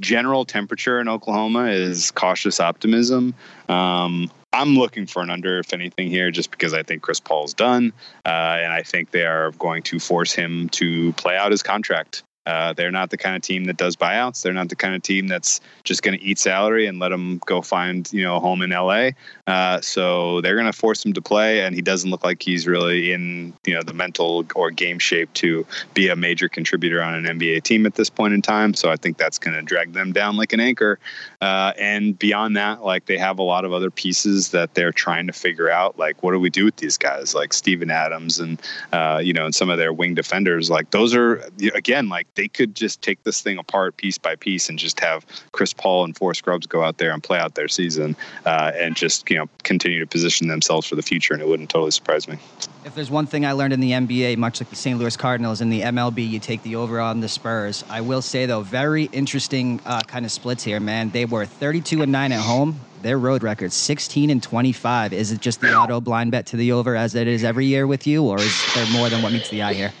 [0.00, 3.34] general temperature in Oklahoma is cautious optimism.
[3.68, 7.54] Um, I'm looking for an under, if anything, here, just because I think Chris Paul's
[7.54, 7.92] done,
[8.24, 12.22] uh, and I think they are going to force him to play out his contract.
[12.48, 14.40] Uh, they're not the kind of team that does buyouts.
[14.40, 17.38] They're not the kind of team that's just going to eat salary and let him
[17.44, 19.10] go find you know a home in LA.
[19.46, 22.66] Uh, so they're going to force him to play, and he doesn't look like he's
[22.66, 27.14] really in you know the mental or game shape to be a major contributor on
[27.14, 28.72] an NBA team at this point in time.
[28.72, 30.98] So I think that's going to drag them down like an anchor.
[31.42, 35.26] Uh, and beyond that, like they have a lot of other pieces that they're trying
[35.26, 35.98] to figure out.
[35.98, 38.58] Like what do we do with these guys, like Steven Adams and
[38.94, 40.70] uh, you know and some of their wing defenders.
[40.70, 44.68] Like those are again like they could just take this thing apart piece by piece
[44.68, 47.66] and just have Chris Paul and four scrubs go out there and play out their
[47.66, 48.16] season
[48.46, 51.34] uh, and just you know continue to position themselves for the future.
[51.34, 52.38] And it wouldn't totally surprise me.
[52.84, 54.98] If there's one thing I learned in the NBA, much like the St.
[54.98, 57.84] Louis Cardinals in the MLB, you take the over on the Spurs.
[57.90, 61.10] I will say though, very interesting uh, kind of splits here, man.
[61.10, 62.80] They were 32 and nine at home.
[63.02, 65.12] Their road record 16 and 25.
[65.12, 67.86] Is it just the auto blind bet to the over as it is every year
[67.86, 69.92] with you, or is there more than what meets the eye here?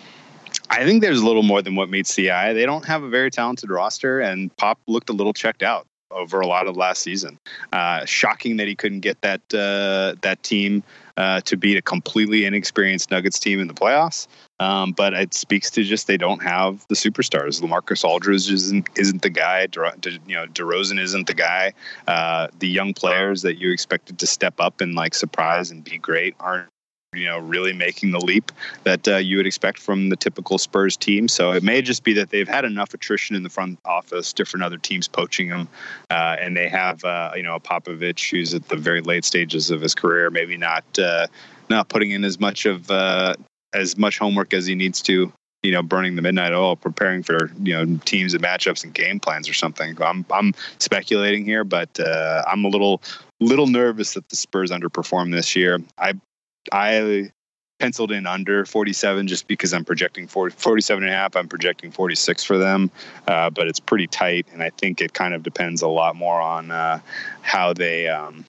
[0.70, 2.52] I think there's a little more than what meets the eye.
[2.52, 6.40] They don't have a very talented roster, and Pop looked a little checked out over
[6.40, 7.38] a lot of last season.
[7.72, 10.82] Uh, shocking that he couldn't get that uh, that team
[11.16, 14.26] uh, to beat a completely inexperienced Nuggets team in the playoffs.
[14.60, 17.60] Um, but it speaks to just they don't have the superstars.
[17.60, 19.66] LaMarcus Aldridge isn't isn't the guy.
[19.66, 19.80] De,
[20.26, 21.72] you know, DeRozan isn't the guy.
[22.06, 25.98] Uh, the young players that you expected to step up and like surprise and be
[25.98, 26.68] great aren't
[27.18, 28.52] you know really making the leap
[28.84, 31.28] that uh, you would expect from the typical Spurs team.
[31.28, 34.64] So it may just be that they've had enough attrition in the front office, different
[34.64, 35.68] other teams poaching them,
[36.10, 39.70] uh, and they have uh, you know a Popovich who's at the very late stages
[39.70, 41.26] of his career, maybe not uh,
[41.68, 43.34] not putting in as much of uh,
[43.74, 47.50] as much homework as he needs to you know, burning the midnight oil, preparing for
[47.62, 50.00] you know teams and matchups and game plans or something.
[50.00, 53.02] I'm I'm speculating here, but uh, I'm a little
[53.40, 55.80] little nervous that the Spurs underperform this year.
[55.98, 56.14] I
[56.72, 57.30] I
[57.78, 61.36] penciled in under 47 just because I'm projecting 40, 47 and a half.
[61.36, 62.90] I'm projecting 46 for them,
[63.26, 66.40] uh, but it's pretty tight, and I think it kind of depends a lot more
[66.40, 67.00] on uh,
[67.42, 68.08] how they.
[68.08, 68.44] Um,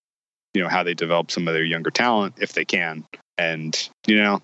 [0.55, 3.05] you know how they develop some of their younger talent if they can
[3.39, 4.41] and you know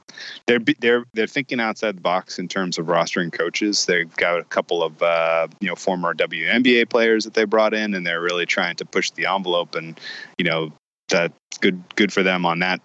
[0.48, 3.86] they're they're they're thinking outside the box in terms of rostering coaches.
[3.86, 7.94] They've got a couple of uh, you know former WNBA players that they brought in,
[7.94, 9.76] and they're really trying to push the envelope.
[9.76, 10.00] And
[10.38, 10.72] you know
[11.10, 12.82] that's good good for them on that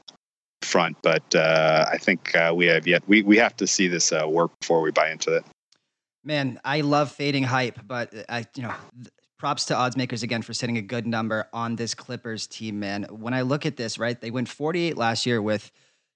[0.63, 0.97] front.
[1.03, 4.27] But uh, I think uh, we have yet we we have to see this uh,
[4.29, 5.45] work before we buy into it.
[6.25, 8.75] Man, I love fading hype, but I you know
[9.39, 13.05] props to odds makers again for setting a good number on this Clippers team, man.
[13.05, 15.71] When I look at this, right, they went 48 last year with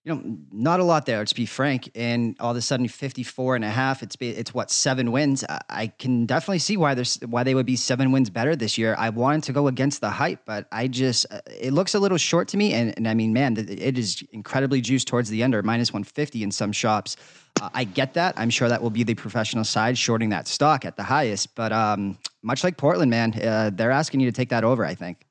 [0.04, 1.90] you know, not a lot there, to be frank.
[1.94, 5.44] And all of a sudden, 54 and a half, it's, it's what, seven wins.
[5.70, 8.94] I can definitely see why there's, why they would be seven wins better this year.
[8.98, 12.48] I wanted to go against the hype, but I just, it looks a little short
[12.48, 12.74] to me.
[12.74, 16.50] And, and I mean, man, it is incredibly juiced towards the under, minus 150 in
[16.50, 17.16] some shops.
[17.62, 18.34] Uh, I get that.
[18.36, 21.54] I'm sure that will be the professional side shorting that stock at the highest.
[21.54, 24.94] But um, much like Portland, man, uh, they're asking you to take that over, I
[24.94, 25.23] think.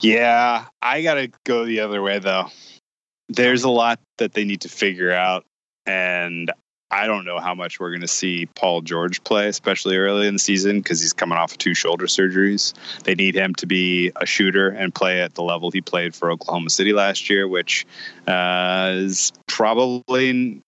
[0.00, 2.50] Yeah, I got to go the other way though.
[3.28, 5.44] There's a lot that they need to figure out,
[5.86, 6.52] and
[6.90, 10.34] I don't know how much we're going to see Paul George play, especially early in
[10.34, 12.74] the season, because he's coming off of two shoulder surgeries.
[13.04, 16.30] They need him to be a shooter and play at the level he played for
[16.30, 17.86] Oklahoma City last year, which
[18.28, 20.60] uh, is probably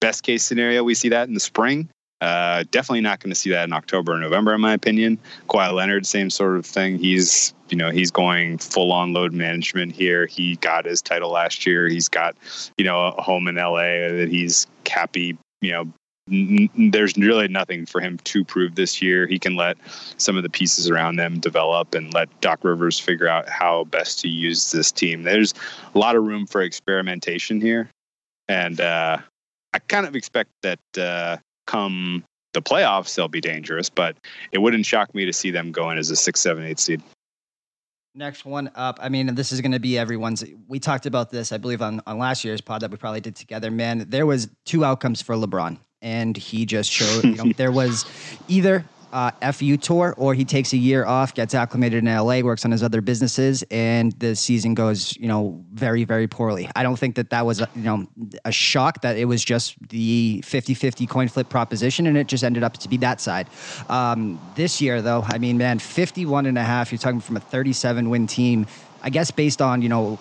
[0.00, 0.84] best case scenario.
[0.84, 1.88] We see that in the spring.
[2.20, 5.18] Uh, definitely not going to see that in October or November, in my opinion.
[5.48, 6.98] Kawhi Leonard, same sort of thing.
[6.98, 10.26] He's, you know, he's going full on load management here.
[10.26, 11.88] He got his title last year.
[11.88, 12.34] He's got,
[12.78, 15.92] you know, a home in LA that he's happy, you know,
[16.30, 19.26] n- there's really nothing for him to prove this year.
[19.26, 19.76] He can let
[20.16, 24.20] some of the pieces around them develop and let Doc Rivers figure out how best
[24.20, 25.22] to use this team.
[25.22, 25.54] There's
[25.94, 27.90] a lot of room for experimentation here.
[28.48, 29.18] And uh,
[29.74, 33.90] I kind of expect that uh, come the playoffs, they'll be dangerous.
[33.90, 34.16] But
[34.52, 37.02] it wouldn't shock me to see them going as a six, seven, eight seed.
[38.14, 38.98] Next one up.
[39.02, 40.42] I mean, this is going to be everyone's.
[40.68, 43.36] We talked about this, I believe, on, on last year's pod that we probably did
[43.36, 43.70] together.
[43.70, 47.24] Man, there was two outcomes for LeBron, and he just showed.
[47.24, 48.06] You know, there was
[48.48, 52.64] either uh, FU tour, or he takes a year off, gets acclimated in LA, works
[52.64, 56.68] on his other businesses, and the season goes, you know, very, very poorly.
[56.74, 58.06] I don't think that that was, you know,
[58.44, 62.44] a shock that it was just the 50 50 coin flip proposition, and it just
[62.44, 63.48] ended up to be that side.
[63.88, 67.40] Um, this year, though, I mean, man, 51 and a half, you're talking from a
[67.40, 68.66] 37 win team.
[69.02, 70.18] I guess based on, you know,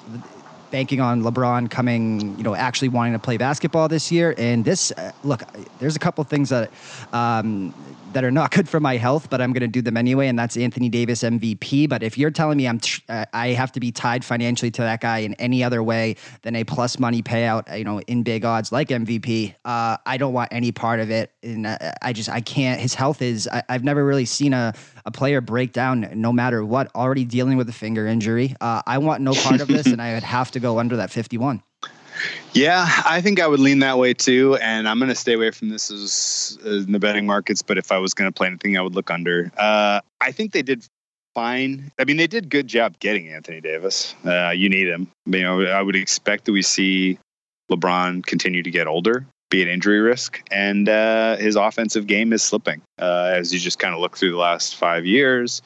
[0.71, 4.35] banking on LeBron coming, you know, actually wanting to play basketball this year.
[4.37, 5.41] And this, uh, look,
[5.79, 6.69] there's a couple things that
[7.13, 7.73] um,
[8.15, 10.27] that are not good for my health, but I'm going to do them anyway.
[10.27, 11.89] And that's Anthony Davis MVP.
[11.89, 14.81] But if you're telling me I'm, t- uh, I have to be tied financially to
[14.83, 18.45] that guy in any other way than a plus money payout, you know, in big
[18.45, 21.33] odds like MVP, uh, I don't want any part of it.
[21.43, 22.79] And uh, I just, I can't.
[22.79, 23.49] His health is.
[23.51, 24.73] I, have never really seen a
[25.05, 26.93] a player break down no matter what.
[26.95, 28.55] Already dealing with a finger injury.
[28.59, 31.11] Uh, I want no part of this, and I would have to go under that
[31.11, 31.61] 51.
[32.53, 35.51] Yeah, I think I would lean that way too, and I'm going to stay away
[35.51, 37.61] from this as, as in the betting markets.
[37.61, 39.51] But if I was going to play anything, I would look under.
[39.57, 40.85] Uh, I think they did
[41.33, 41.91] fine.
[41.99, 44.15] I mean, they did good job getting Anthony Davis.
[44.25, 45.07] Uh, you need him.
[45.25, 47.19] You know, I would expect that we see
[47.69, 52.41] LeBron continue to get older, be an injury risk, and uh, his offensive game is
[52.41, 55.61] slipping uh, as you just kind of look through the last five years.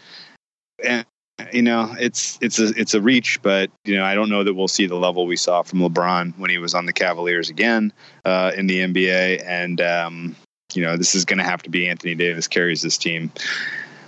[0.84, 1.06] And
[1.52, 4.54] you know, it's it's a it's a reach, but you know, I don't know that
[4.54, 7.94] we'll see the level we saw from LeBron when he was on the Cavaliers again
[8.26, 9.44] uh, in the NBA.
[9.46, 10.36] And um,
[10.74, 13.32] you know, this is going to have to be Anthony Davis carries this team,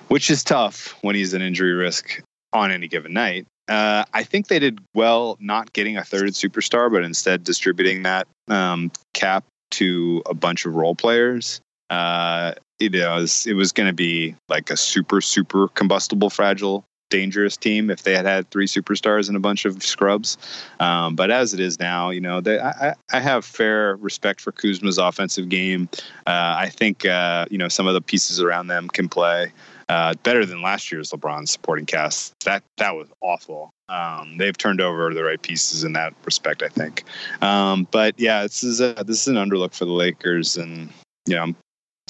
[0.07, 2.21] which is tough when he's an injury risk
[2.53, 3.45] on any given night.
[3.67, 8.27] Uh, I think they did well not getting a third superstar, but instead distributing that
[8.49, 11.61] um, cap to a bunch of role players.
[11.89, 17.55] Uh, it was it was going to be like a super super combustible fragile dangerous
[17.55, 20.39] team if they had had three superstars and a bunch of scrubs.
[20.79, 24.51] Um, but as it is now, you know, they, I, I, have fair respect for
[24.51, 25.87] Kuzma's offensive game.
[26.25, 29.51] Uh, I think uh, you know some of the pieces around them can play.
[29.89, 32.33] Uh, better than last year's LeBron supporting cast.
[32.45, 33.71] That that was awful.
[33.89, 37.03] Um, they've turned over the right pieces in that respect, I think.
[37.41, 40.89] Um, but yeah, this is a, this is an underlook for the Lakers, and
[41.27, 41.53] you know,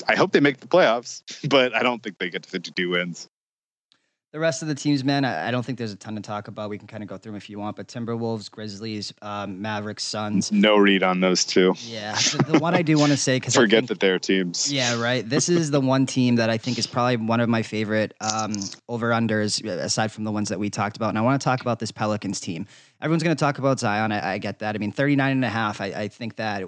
[0.07, 3.27] I hope they make the playoffs, but I don't think they get to 52 wins.
[4.31, 6.47] The rest of the teams, man, I, I don't think there's a ton to talk
[6.47, 6.69] about.
[6.69, 10.03] We can kind of go through them if you want, but Timberwolves, Grizzlies, um, Mavericks,
[10.03, 10.53] Suns.
[10.53, 11.75] No read on those two.
[11.79, 14.71] Yeah, the, the one I do want to say because forget think, that they're teams.
[14.71, 15.27] Yeah, right.
[15.27, 18.53] This is the one team that I think is probably one of my favorite um,
[18.87, 21.09] over unders, aside from the ones that we talked about.
[21.09, 22.67] And I want to talk about this Pelicans team.
[23.01, 24.13] Everyone's going to talk about Zion.
[24.13, 24.75] I, I, get that.
[24.75, 25.81] I mean, 39 and a half.
[25.81, 26.63] I, I think that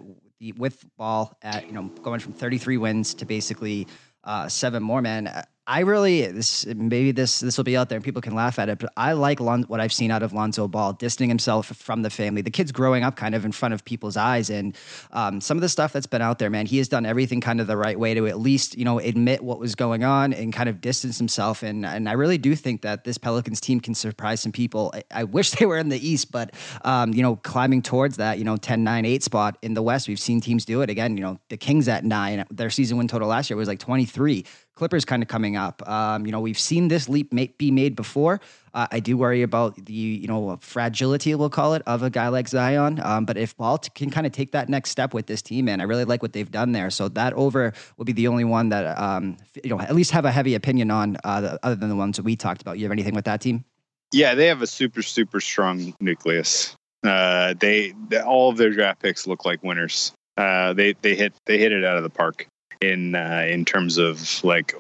[0.58, 3.88] with ball at you know going from 33 wins to basically
[4.26, 5.46] uh, seven more, man.
[5.66, 8.68] I really this maybe this this will be out there and people can laugh at
[8.68, 12.02] it, but I like Lon, what I've seen out of Lonzo Ball, distancing himself from
[12.02, 12.42] the family.
[12.42, 14.76] The kid's growing up kind of in front of people's eyes, and
[15.12, 17.62] um, some of the stuff that's been out there, man, he has done everything kind
[17.62, 20.52] of the right way to at least you know admit what was going on and
[20.52, 21.64] kind of distance himself.
[21.64, 24.92] And and I really do think that this Pelicans team can surprise some people.
[24.94, 26.54] I, I wish they were in the East, but
[26.84, 30.10] um, you know climbing towards that you know 10, 9, 8 spot in the West,
[30.10, 31.16] we've seen teams do it again.
[31.16, 34.04] You know the Kings at nine, their season win total last year was like twenty
[34.04, 34.44] three.
[34.76, 35.88] Clippers kind of coming up.
[35.88, 38.42] Um, you know, we've seen this leap be made before.
[38.74, 42.30] Uh, I do worry about the you know fragility, we'll call it, of a guy
[42.30, 43.00] like Zion.
[43.04, 45.82] Um, but if Ball can kind of take that next step with this team, and
[45.82, 46.90] I really like what they've done there.
[46.90, 50.26] So that over will be the only one that um, you know at least have
[50.26, 52.80] a heavy opinion on, uh, the, other than the ones that we talked about.
[52.80, 53.64] You have anything with that team?
[54.12, 56.76] Yeah, they have a super super strong nucleus.
[57.04, 60.14] Uh, they, they all of their draft picks look like winners.
[60.36, 62.48] Uh, they they hit they hit it out of the park
[62.84, 64.76] in uh, in terms of like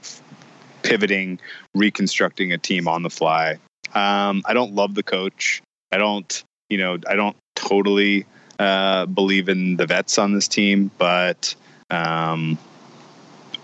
[0.83, 1.39] pivoting,
[1.73, 3.57] reconstructing a team on the fly.
[3.93, 5.61] Um, I don't love the coach.
[5.91, 8.25] I don't, you know, I don't totally
[8.59, 11.55] uh, believe in the vets on this team, but
[11.89, 12.57] um,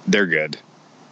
[0.08, 0.58] they're good.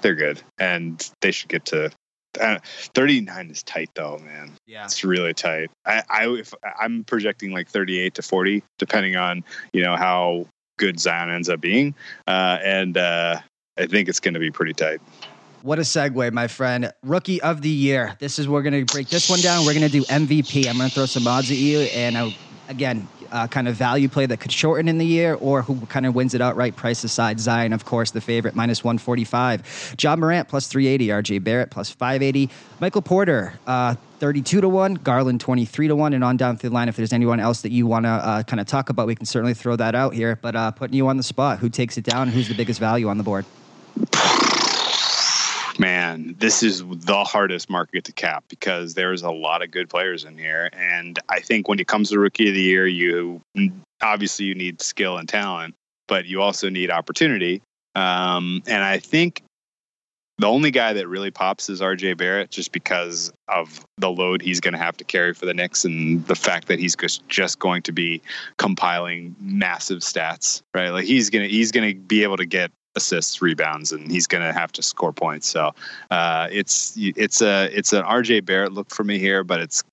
[0.02, 1.92] They're good, and they should get to.
[2.40, 2.60] Uh,
[2.94, 4.54] 39 is tight though, man.
[4.68, 5.72] Yeah, it's really tight.
[5.86, 10.46] I, I if, I'm projecting like 38 to 40, depending on you know how
[10.78, 11.94] good Zion ends up being.
[12.26, 13.40] Uh, and uh,
[13.78, 15.02] I think it's going to be pretty tight.
[15.64, 16.94] What a segue, my friend.
[17.04, 18.16] Rookie of the year.
[18.20, 19.66] This is we're going to break this one down.
[19.66, 20.68] We're going to do MVP.
[20.68, 22.36] I'm going to throw some odds at you, and I,
[22.68, 26.06] again, uh, kind of value play that could shorten in the year, or who kind
[26.06, 26.76] of wins it outright.
[26.76, 29.96] Price aside, Zion, of course, the favorite, minus 145.
[30.00, 31.08] Ja Morant plus 380.
[31.08, 32.50] RJ Barrett plus 580.
[32.80, 36.74] Michael Porter, uh, 32 to 1, Garland 23 to 1, and on down through the
[36.74, 36.90] line.
[36.90, 39.26] If there's anyone else that you want to uh, kind of talk about, we can
[39.26, 40.38] certainly throw that out here.
[40.42, 42.30] But uh, putting you on the spot, who takes it down?
[42.30, 43.46] Who's the biggest value on the board?
[45.80, 50.24] Man, this is the hardest market to cap because there's a lot of good players
[50.24, 50.70] in here.
[50.74, 53.42] And I think when it comes to rookie of the year, you
[54.02, 55.76] obviously you need skill and talent,
[56.08, 57.62] but you also need opportunity.
[57.96, 59.44] Um, and I think
[60.40, 64.60] the only guy that really pops is RJ Barrett just because of the load he's
[64.60, 66.96] going to have to carry for the Knicks and the fact that he's
[67.28, 68.22] just going to be
[68.58, 70.90] compiling massive stats, right?
[70.90, 74.28] Like he's going to he's going to be able to get assists, rebounds, and he's
[74.28, 75.48] going to have to score points.
[75.48, 75.74] So
[76.12, 79.84] uh, it's it's a it's an RJ Barrett look for me here, but it's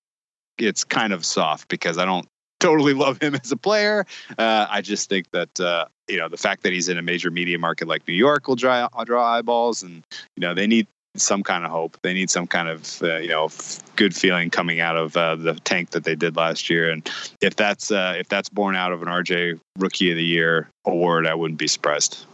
[0.58, 2.26] it's kind of soft because I don't
[2.60, 4.06] totally love him as a player.
[4.38, 7.30] Uh, I just think that uh, you know the fact that he's in a major
[7.30, 10.02] media market like New York will draw draw eyeballs, and
[10.36, 10.86] you know they need
[11.16, 11.96] some kind of hope.
[12.02, 13.50] They need some kind of uh, you know
[13.96, 16.90] good feeling coming out of uh, the tank that they did last year.
[16.90, 17.08] And
[17.40, 21.26] if that's uh, if that's born out of an RJ Rookie of the Year award,
[21.26, 22.24] I wouldn't be surprised.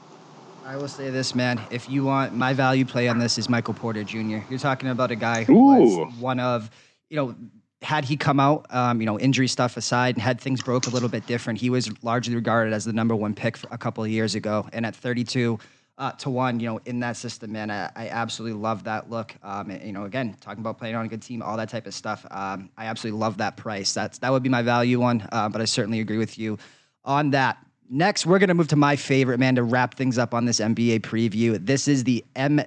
[0.70, 1.60] I will say this, man.
[1.72, 4.38] If you want my value play on this is Michael Porter Jr.
[4.48, 5.98] You're talking about a guy who Ooh.
[5.98, 6.70] was one of
[7.08, 7.34] you know
[7.82, 10.90] had he come out, um, you know, injury stuff aside, and had things broke a
[10.90, 14.10] little bit different, he was largely regarded as the number one pick a couple of
[14.10, 14.68] years ago.
[14.72, 15.58] And at 32
[15.98, 19.34] uh, to one, you know, in that system, man, I, I absolutely love that look.
[19.42, 21.88] Um, and, you know, again, talking about playing on a good team, all that type
[21.88, 22.24] of stuff.
[22.30, 23.92] Um, I absolutely love that price.
[23.92, 25.26] That's that would be my value one.
[25.32, 26.58] Uh, but I certainly agree with you
[27.04, 27.58] on that.
[27.92, 31.00] Next, we're gonna move to my favorite man to wrap things up on this NBA
[31.00, 31.58] preview.
[31.64, 32.62] This is the M-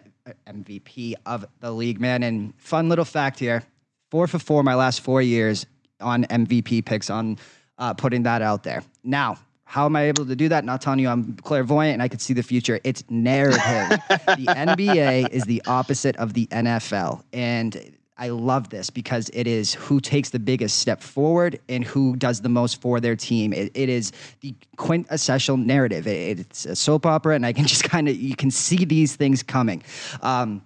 [0.46, 2.24] MVP of the league, man.
[2.24, 3.64] And fun little fact here
[4.12, 5.66] four for four my last four years
[6.02, 7.38] on MVP picks on
[7.78, 8.84] uh, putting that out there.
[9.04, 10.66] Now, how am I able to do that?
[10.66, 12.80] Not telling you I'm clairvoyant and I can see the future.
[12.84, 13.60] It's narrative.
[14.10, 17.24] the NBA is the opposite of the NFL.
[17.34, 22.16] And I love this because it is who takes the biggest step forward and who
[22.16, 23.54] does the most for their team.
[23.54, 24.12] it, it is
[24.42, 26.06] the quintessential narrative.
[26.06, 29.16] It, it's a soap opera, and I can just kind of you can see these
[29.16, 29.84] things coming.
[30.22, 30.64] Um,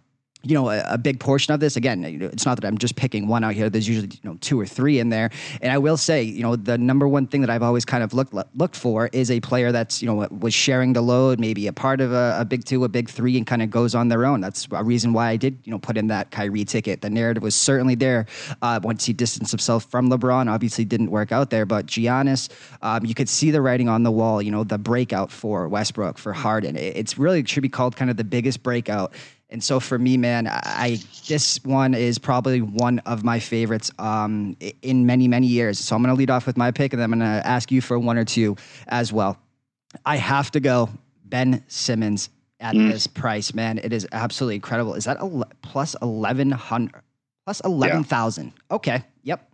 [0.48, 1.76] you know, a, a, big portion of this.
[1.76, 3.70] Again, it's not that I'm just picking one out here.
[3.70, 5.30] There's usually you know two or three in there.
[5.62, 8.14] And I will say, you know, the number one thing that I've always kind of
[8.14, 11.74] looked looked for is a player that's you know was sharing the load, maybe a
[11.74, 14.26] part of a, a big two, a big three, and kind of goes on their
[14.26, 14.42] own.
[14.42, 17.02] That's a reason why I did you know put in that Kyrie ticket.
[17.02, 18.26] The narrative was certainly there
[18.62, 20.50] uh, once he distanced himself from LeBron.
[20.50, 22.50] Obviously, didn't work out there, but Giannis,
[22.82, 24.42] um, you could see the writing on the wall.
[24.42, 26.76] You know, the breakout for Westbrook for Harden.
[26.78, 29.14] It, it's really should be called kind of the biggest breakout
[29.50, 34.58] and so for me, man, I this one is probably one of my favorites um,
[34.82, 35.80] in many many years.
[35.80, 37.72] So I'm going to lead off with my pick, and then I'm going to ask
[37.72, 39.38] you for one or two as well.
[40.06, 40.90] I have to go
[41.24, 42.30] Ben Simmons
[42.60, 42.92] at mm.
[42.92, 43.78] this price, man.
[43.78, 44.96] It is absolutely incredible.
[44.96, 47.02] Is that a, plus eleven hundred
[47.46, 48.48] plus eleven thousand?
[48.48, 48.76] Yeah.
[48.76, 49.04] Okay.
[49.24, 49.50] Yep.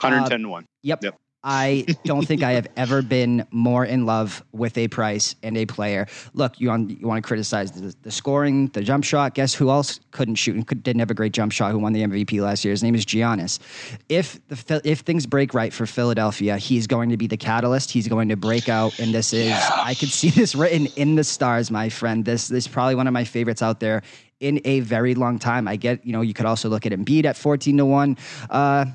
[0.00, 0.66] 110 uh, 1.
[0.82, 1.04] Yep.
[1.04, 1.20] Yep.
[1.48, 5.64] I don't think I have ever been more in love with a price and a
[5.64, 6.08] player.
[6.34, 9.34] Look, you want you want to criticize the, the scoring, the jump shot.
[9.34, 11.70] Guess who else couldn't shoot and could, didn't have a great jump shot?
[11.70, 12.72] Who won the MVP last year?
[12.72, 13.60] His name is Giannis.
[14.08, 17.92] If the if things break right for Philadelphia, he's going to be the catalyst.
[17.92, 19.70] He's going to break out, and this is yeah.
[19.76, 22.24] I could see this written in the stars, my friend.
[22.24, 24.02] This this is probably one of my favorites out there
[24.40, 25.68] in a very long time.
[25.68, 28.16] I get you know you could also look at Embiid at fourteen to one.
[28.50, 28.86] Uh,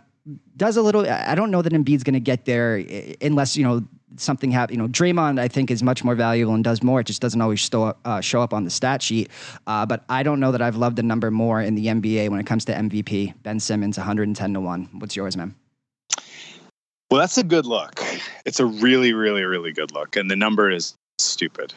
[0.58, 1.08] does a little.
[1.10, 2.84] I don't know that Embiid's going to get there
[3.22, 3.84] unless you know
[4.18, 4.78] something happens.
[4.78, 7.00] You know, Draymond I think is much more valuable and does more.
[7.00, 9.30] It just doesn't always show up, uh, show up on the stat sheet.
[9.68, 12.40] Uh, but I don't know that I've loved the number more in the NBA when
[12.40, 13.34] it comes to MVP.
[13.44, 14.90] Ben Simmons, 110 to one.
[15.00, 15.56] What's yours, man?
[17.10, 18.02] Well, that's a good look.
[18.46, 21.74] It's a really, really, really good look, and the number is stupid.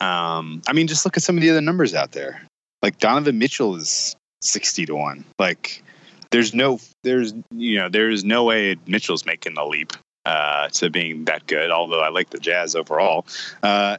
[0.00, 2.42] Um, I mean, just look at some of the other numbers out there.
[2.82, 5.24] Like Donovan Mitchell is 60 to one.
[5.38, 5.82] Like
[6.30, 9.92] there's no there's you know there's no way Mitchell's making the leap
[10.24, 11.70] uh, to being that good.
[11.70, 13.26] Although I like the Jazz overall,
[13.62, 13.96] uh,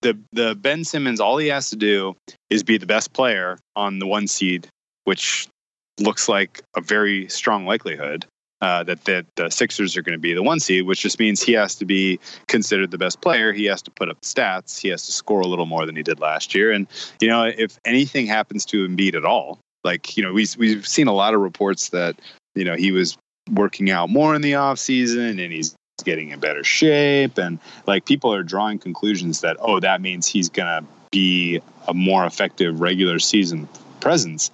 [0.00, 2.16] the the Ben Simmons all he has to do
[2.50, 4.68] is be the best player on the one seed,
[5.04, 5.48] which
[5.98, 8.24] looks like a very strong likelihood.
[8.60, 11.42] Uh, that that the Sixers are going to be the one seed, which just means
[11.42, 12.18] he has to be
[12.48, 13.52] considered the best player.
[13.52, 14.80] He has to put up stats.
[14.80, 16.72] He has to score a little more than he did last year.
[16.72, 16.86] And
[17.20, 21.06] you know, if anything happens to Embiid at all, like, you know, we, we've seen
[21.06, 22.16] a lot of reports that,
[22.54, 23.16] you know, he was
[23.52, 27.38] working out more in the off season and he's getting in better shape.
[27.38, 31.94] And like people are drawing conclusions that, oh, that means he's going to be a
[31.94, 33.68] more effective regular season
[34.00, 34.50] presence.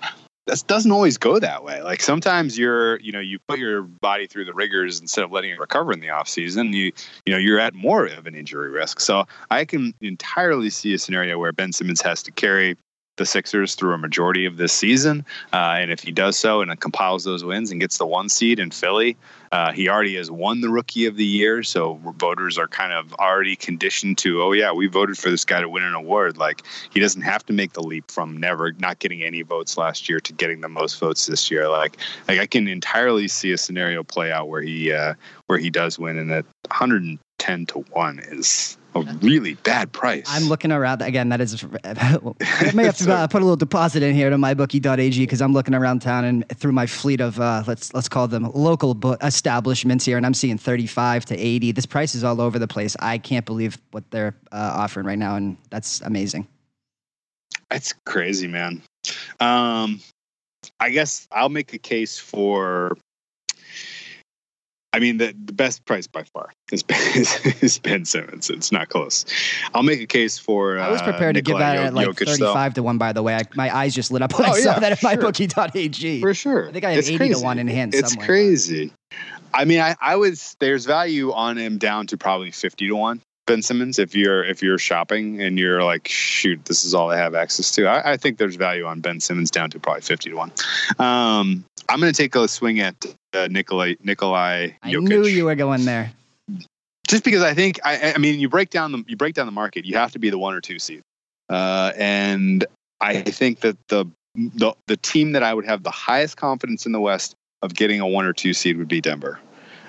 [0.46, 1.80] That doesn't always go that way.
[1.82, 5.50] Like sometimes you're, you know, you put your body through the rigors instead of letting
[5.50, 6.72] it recover in the off season.
[6.72, 6.92] You,
[7.24, 9.00] you know, you're at more of an injury risk.
[9.00, 12.76] So I can entirely see a scenario where Ben Simmons has to carry
[13.20, 15.26] the Sixers through a majority of this season.
[15.52, 18.58] Uh, and if he does so and compiles those wins and gets the one seed
[18.58, 19.14] in Philly,
[19.52, 21.62] uh, he already has won the Rookie of the Year.
[21.62, 25.60] So voters are kind of already conditioned to, oh yeah, we voted for this guy
[25.60, 26.38] to win an award.
[26.38, 30.08] Like he doesn't have to make the leap from never not getting any votes last
[30.08, 31.68] year to getting the most votes this year.
[31.68, 35.12] Like like I can entirely see a scenario play out where he uh,
[35.46, 40.24] where he does win, and that 110 to one is a really bad price.
[40.28, 41.28] I'm looking around again.
[41.28, 45.20] That is, I may have to uh, put a little deposit in here to mybookie.ag
[45.20, 48.50] because I'm looking around town and through my fleet of uh, let's let's call them
[48.54, 51.72] local bo- establishments here, and I'm seeing 35 to 80.
[51.72, 52.96] This price is all over the place.
[53.00, 56.46] I can't believe what they're uh, offering right now, and that's amazing.
[57.70, 58.82] That's crazy, man.
[59.38, 60.00] Um,
[60.80, 62.96] I guess I'll make a case for
[64.92, 66.84] I mean, the, the best price by far is,
[67.62, 68.50] is Ben Simmons.
[68.50, 69.24] It's not close.
[69.72, 70.78] I'll make a case for.
[70.78, 72.80] Uh, I was prepared to give that at like 35 though.
[72.80, 73.36] to 1, by the way.
[73.36, 75.10] I, my eyes just lit up when oh, I saw yeah, that at sure.
[75.10, 76.20] mybookie.ag.
[76.20, 76.68] For sure.
[76.68, 77.34] I think I have it's 80 crazy.
[77.34, 78.26] to 1 in hand It's somewhere.
[78.26, 78.92] crazy.
[79.54, 83.22] I mean, I, I was, there's value on him down to probably 50 to 1.
[83.50, 87.16] Ben Simmons, if you're if you're shopping and you're like, shoot, this is all I
[87.16, 90.30] have access to, I, I think there's value on Ben Simmons down to probably fifty
[90.30, 90.52] to one.
[91.00, 92.94] Um, I'm going to take a swing at
[93.34, 94.68] uh, Nikolai Nikolai.
[94.84, 96.12] I knew you were going there.
[97.08, 99.52] Just because I think I, I mean you break down the you break down the
[99.52, 101.02] market, you have to be the one or two seed,
[101.48, 102.64] uh, and
[103.00, 106.92] I think that the, the the team that I would have the highest confidence in
[106.92, 109.40] the West of getting a one or two seed would be Denver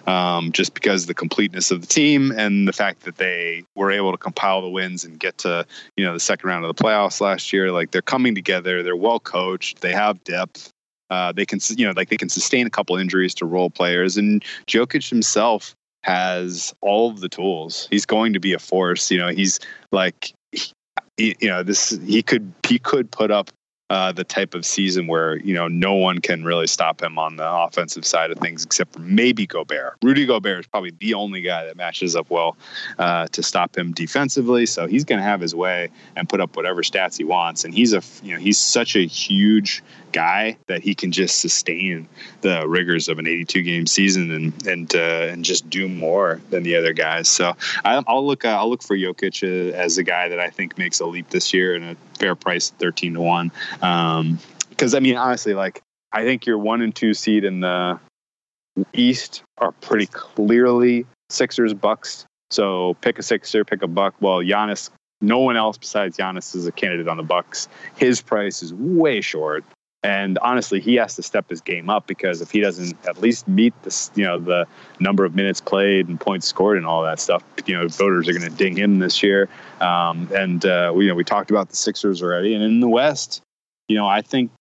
[0.07, 4.11] um, just because the completeness of the team and the fact that they were able
[4.11, 5.65] to compile the wins and get to
[5.97, 7.71] you know the second round of the playoffs last year.
[7.71, 10.71] Like they're coming together, they're well coached, they have depth.
[11.09, 14.17] Uh, they can you know like they can sustain a couple injuries to role players,
[14.17, 17.87] and Jokic himself has all of the tools.
[17.91, 19.11] He's going to be a force.
[19.11, 19.59] You know, he's
[19.91, 20.33] like,
[21.17, 23.51] he, you know, this he could he could put up
[23.91, 27.35] uh, the type of season where you know no one can really stop him on
[27.35, 29.97] the offensive side of things except for maybe Gobert.
[30.01, 32.55] Rudy Gobert is probably the only guy that matches up well
[32.99, 34.65] uh, to stop him defensively.
[34.65, 37.65] So he's going to have his way and put up whatever stats he wants.
[37.65, 39.83] And he's a you know he's such a huge
[40.13, 42.07] guy that he can just sustain
[42.41, 46.63] the rigors of an 82 game season and and uh, and just do more than
[46.63, 47.27] the other guys.
[47.27, 50.49] So I, will look uh, I'll look for Jokic uh, as a guy that I
[50.49, 53.51] think makes a leap this year and a fair price, 13 to one.
[53.81, 54.39] Um,
[54.69, 55.81] because I mean, honestly, like
[56.11, 57.99] I think your one and two seed in the
[58.93, 62.25] East are pretty clearly Sixers, Bucks.
[62.49, 64.15] So pick a Sixer, pick a Buck.
[64.19, 64.89] Well, Giannis,
[65.21, 67.67] no one else besides Giannis is a candidate on the Bucks.
[67.95, 69.63] His price is way short.
[70.03, 73.47] And honestly, he has to step his game up because if he doesn't at least
[73.47, 74.65] meet the you know the
[74.99, 78.33] number of minutes played and points scored and all that stuff, you know voters are
[78.33, 79.47] going to ding him this year.
[79.79, 82.89] Um, and uh, we you know we talked about the Sixers already, and in the
[82.89, 83.43] West,
[83.91, 84.51] you know I think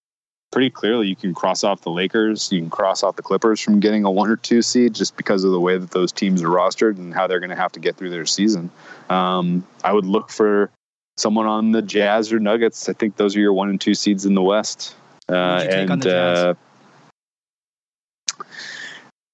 [0.51, 3.79] pretty clearly you can cross off the Lakers, you can cross off the Clippers from
[3.79, 6.49] getting a one or two seed just because of the way that those teams are
[6.49, 8.71] rostered and how they're going to have to get through their season.
[9.09, 10.71] Um, I would look for
[11.17, 12.89] someone on the Jazz or Nuggets.
[12.89, 14.97] I think those are your one and two seeds in the West.
[15.29, 16.55] Uh, and uh,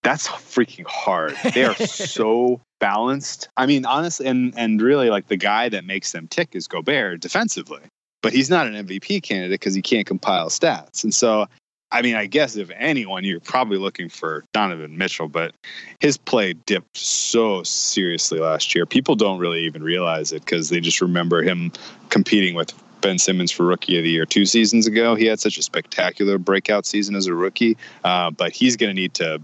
[0.03, 1.35] that's freaking hard.
[1.55, 3.49] They are so balanced.
[3.57, 7.21] I mean, honestly, and and really, like the guy that makes them tick is Gobert
[7.21, 7.81] defensively,
[8.27, 11.05] but he's not an MVP candidate because he can't compile stats.
[11.05, 11.47] And so,
[11.93, 15.55] I mean, I guess if anyone, you're probably looking for Donovan Mitchell, but
[16.01, 18.85] his play dipped so seriously last year.
[18.85, 21.71] People don't really even realize it because they just remember him
[22.09, 25.15] competing with Ben Simmons for Rookie of the Year two seasons ago.
[25.15, 29.01] He had such a spectacular breakout season as a rookie, uh, but he's going to
[29.01, 29.41] need to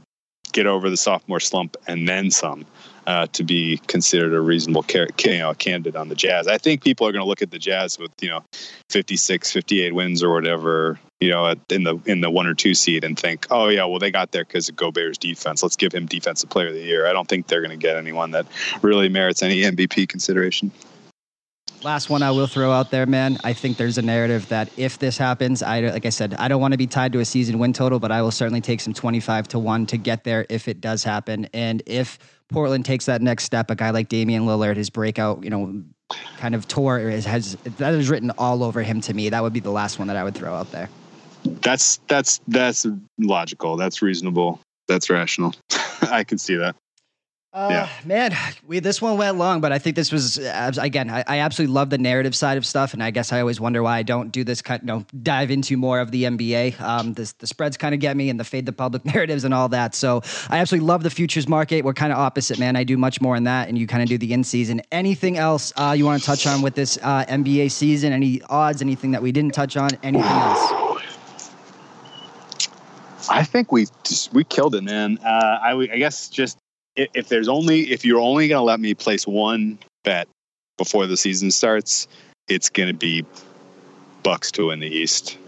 [0.51, 2.67] get over the sophomore slump and then some.
[3.05, 6.47] Uh, to be considered a reasonable car- you know, candidate on the Jazz.
[6.47, 8.45] I think people are going to look at the Jazz with you know
[8.91, 13.05] 56, 58 wins or whatever you know in the in the one or two seed
[13.05, 15.63] and think, oh yeah, well they got there because of Gobert's defense.
[15.63, 17.07] Let's give him Defensive Player of the Year.
[17.07, 18.47] I don't think they're going to get anyone that
[18.83, 20.71] really merits any MVP consideration.
[21.85, 23.39] Last one I will throw out there, man.
[23.43, 26.61] I think there's a narrative that if this happens, I like I said, I don't
[26.61, 28.93] want to be tied to a season win total, but I will certainly take some
[28.93, 31.49] 25 to 1 to get there if it does happen.
[31.53, 32.19] And if
[32.49, 35.83] Portland takes that next step, a guy like Damian Lillard, his breakout, you know,
[36.37, 39.29] kind of tour is, has that is written all over him to me.
[39.29, 40.89] That would be the last one that I would throw out there.
[41.45, 42.87] That's that's that's
[43.19, 43.77] logical.
[43.77, 44.61] That's reasonable.
[44.89, 45.55] That's rational.
[46.03, 46.77] I can see that.
[47.55, 47.89] Uh, yeah.
[48.07, 48.35] man,
[48.67, 51.11] we this one went long, but I think this was again.
[51.11, 53.83] I, I, absolutely love the narrative side of stuff, and I guess I always wonder
[53.83, 54.63] why I don't do this.
[54.63, 56.81] cut, you know, dive into more of the NBA.
[56.81, 59.53] Um, this, the spreads kind of get me, and the fade the public narratives and
[59.53, 59.95] all that.
[59.95, 61.85] So I absolutely love the futures market.
[61.85, 62.75] We're kind of opposite, man.
[62.75, 64.81] I do much more in that, and you kind of do the in season.
[64.91, 68.15] Anything else uh, you want to touch on with this uh, NBA season?
[68.15, 68.81] Any odds?
[68.81, 69.91] Anything that we didn't touch on?
[70.03, 70.73] Anything else?
[73.29, 75.19] I think we just, we killed it, man.
[75.19, 76.59] Uh, I, I guess just
[76.97, 80.29] if there's only if you're only going to let me place one bet
[80.79, 82.09] before the season starts,
[82.49, 83.25] it's going to be
[84.23, 85.39] Bucks to win the East.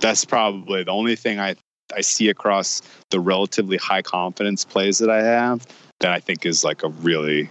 [0.00, 1.56] That's probably the only thing I
[1.94, 5.66] I see across the relatively high confidence plays that I have
[6.00, 7.48] that I think is like a really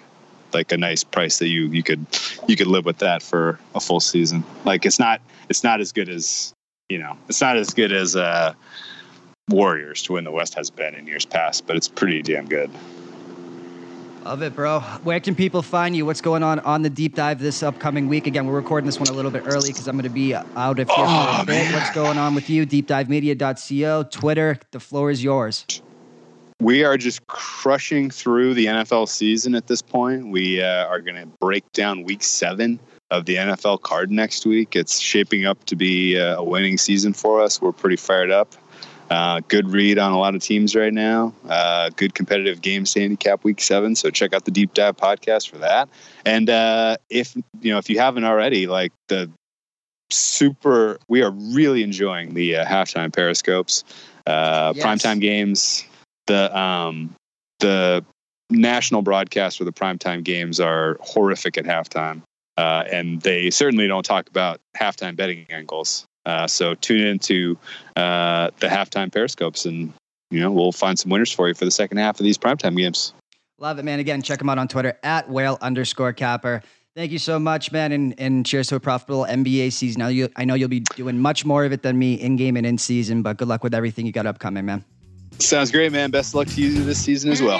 [0.53, 2.05] like a nice price that you you could
[2.47, 4.43] you could live with that for a full season.
[4.63, 6.53] Like it's not it's not as good as
[6.89, 8.53] you know it's not as good as uh
[9.49, 12.71] Warriors to win the West has been in years past, but it's pretty damn good.
[14.25, 14.79] Love it, bro.
[15.03, 16.03] Where can people find you?
[16.03, 18.25] What's going on on the deep dive this upcoming week?
[18.25, 20.79] Again, we're recording this one a little bit early because I'm going to be out
[20.79, 21.71] of here oh, for a bit.
[21.71, 22.65] What's going on with you?
[22.65, 24.57] Deepdivemedia.co, Twitter.
[24.71, 25.63] The floor is yours.
[26.59, 30.31] We are just crushing through the NFL season at this point.
[30.31, 32.79] We uh, are going to break down week seven
[33.11, 34.75] of the NFL card next week.
[34.75, 37.61] It's shaping up to be uh, a winning season for us.
[37.61, 38.55] We're pretty fired up.
[39.09, 41.33] Uh, good read on a lot of teams right now.
[41.47, 43.95] Uh, good competitive games to handicap week seven.
[43.95, 45.89] So check out the deep dive podcast for that.
[46.25, 49.29] And uh, if you know if you haven't already, like the
[50.09, 53.83] super, we are really enjoying the uh, halftime periscopes,
[54.25, 54.85] uh, yes.
[54.85, 55.85] primetime games.
[56.27, 57.13] The um,
[57.59, 58.03] the
[58.49, 62.21] national broadcasts for the primetime games are horrific at halftime.
[62.57, 66.05] Uh, and they certainly don't talk about halftime betting angles.
[66.25, 67.57] Uh, so tune into
[67.95, 69.93] uh, the halftime periscopes, and
[70.31, 72.77] you know we'll find some winners for you for the second half of these primetime
[72.77, 73.13] games.
[73.59, 73.99] Love it, man.
[73.99, 76.61] Again, check them out on Twitter at whale underscore capper.
[76.95, 79.99] Thank you so much, man, and, and cheers to a profitable NBA season.
[79.99, 82.55] Now, you, I know you'll be doing much more of it than me in game
[82.55, 84.83] and in season, but good luck with everything you got upcoming, man.
[85.39, 86.09] Sounds great, man.
[86.09, 87.59] Best luck to you this season as well.